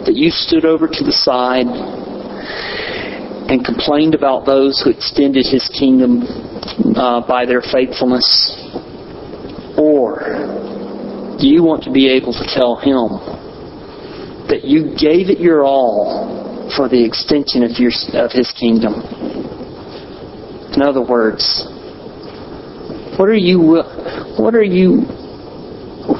that 0.03 0.15
you 0.15 0.32
stood 0.32 0.65
over 0.65 0.88
to 0.88 1.03
the 1.03 1.13
side 1.13 1.67
and 3.47 3.63
complained 3.63 4.15
about 4.15 4.45
those 4.45 4.82
who 4.82 4.89
extended 4.89 5.45
his 5.45 5.69
kingdom 5.69 6.23
uh, 6.97 7.25
by 7.25 7.45
their 7.45 7.62
faithfulness? 7.62 8.27
Or 9.77 11.38
do 11.39 11.47
you 11.47 11.63
want 11.63 11.84
to 11.84 11.91
be 11.91 12.10
able 12.10 12.34
to 12.34 12.45
tell 12.51 12.75
him 12.75 13.08
that 14.49 14.65
you 14.65 14.93
gave 14.99 15.29
it 15.29 15.39
your 15.39 15.63
all 15.63 16.42
for 16.75 16.89
the 16.89 17.03
extension 17.03 17.63
of, 17.63 17.71
your, 17.77 17.91
of 18.13 18.31
His 18.31 18.51
kingdom. 18.51 18.93
In 20.73 20.81
other 20.81 21.01
words, 21.01 21.67
what 23.17 23.29
are 23.29 23.36
you 23.36 23.83
what 24.39 24.55
are 24.55 24.63
you 24.63 25.01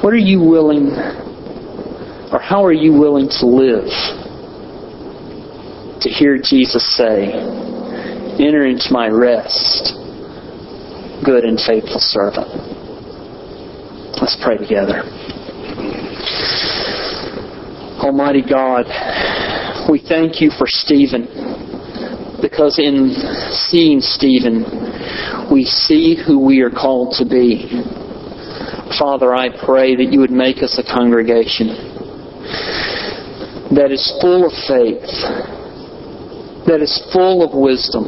what 0.00 0.12
are 0.12 0.16
you 0.16 0.40
willing 0.40 0.92
or 2.32 2.38
how 2.38 2.64
are 2.64 2.72
you 2.72 2.92
willing 2.92 3.28
to 3.28 3.46
live 3.46 3.90
to 6.02 6.08
hear 6.08 6.38
Jesus 6.38 6.96
say, 6.96 7.32
"Enter 8.38 8.66
into 8.66 8.92
my 8.92 9.08
rest, 9.08 9.94
good 11.24 11.44
and 11.44 11.58
faithful 11.58 11.98
servant." 11.98 12.46
Let's 14.20 14.36
pray 14.40 14.56
together. 14.56 15.02
Almighty 17.98 18.42
God, 18.42 18.86
we 19.90 20.00
thank 20.00 20.40
you 20.40 20.50
for 20.50 20.66
Stephen 20.66 21.26
because 22.40 22.78
in 22.78 23.14
seeing 23.70 24.00
Stephen, 24.00 24.64
we 25.50 25.64
see 25.64 26.16
who 26.26 26.38
we 26.38 26.60
are 26.60 26.70
called 26.70 27.14
to 27.18 27.24
be. 27.24 27.68
Father, 28.98 29.34
I 29.34 29.48
pray 29.64 29.96
that 29.96 30.12
you 30.12 30.20
would 30.20 30.30
make 30.30 30.62
us 30.62 30.78
a 30.78 30.84
congregation 30.84 31.68
that 33.74 33.90
is 33.90 34.16
full 34.20 34.46
of 34.46 34.52
faith, 34.68 35.08
that 36.66 36.80
is 36.80 37.02
full 37.12 37.42
of 37.42 37.54
wisdom, 37.54 38.04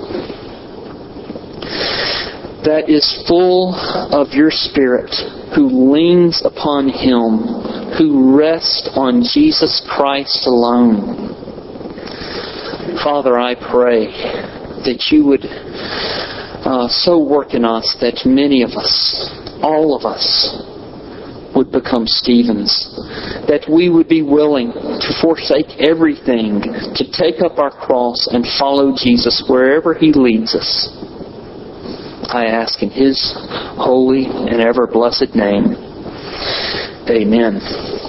that 2.65 2.89
is 2.89 3.25
full 3.27 3.75
of 3.75 4.33
your 4.33 4.51
Spirit, 4.51 5.15
who 5.55 5.93
leans 5.93 6.43
upon 6.45 6.89
Him, 6.89 7.97
who 7.99 8.37
rests 8.37 8.89
on 8.95 9.23
Jesus 9.23 9.85
Christ 9.89 10.47
alone. 10.47 11.36
Father, 13.03 13.39
I 13.39 13.55
pray 13.55 14.07
that 14.87 15.09
you 15.11 15.25
would 15.27 15.45
uh, 15.45 16.89
so 16.89 17.23
work 17.23 17.55
in 17.55 17.65
us 17.65 17.97
that 18.01 18.23
many 18.25 18.63
of 18.63 18.71
us, 18.71 19.31
all 19.63 19.97
of 19.97 20.05
us, 20.05 20.63
would 21.55 21.73
become 21.73 22.07
Stevens. 22.07 22.91
That 23.49 23.65
we 23.71 23.89
would 23.89 24.09
be 24.09 24.23
willing 24.23 24.73
to 24.73 25.11
forsake 25.23 25.81
everything, 25.81 26.61
to 26.61 27.05
take 27.11 27.41
up 27.43 27.59
our 27.59 27.71
cross 27.71 28.29
and 28.31 28.45
follow 28.59 28.95
Jesus 28.95 29.43
wherever 29.49 29.95
He 29.95 30.13
leads 30.13 30.55
us. 30.55 30.91
I 32.29 32.47
ask 32.47 32.83
in 32.83 32.91
His 32.91 33.33
holy 33.79 34.27
and 34.27 34.61
ever 34.61 34.87
blessed 34.87 35.35
name. 35.35 35.75
Amen. 37.09 38.06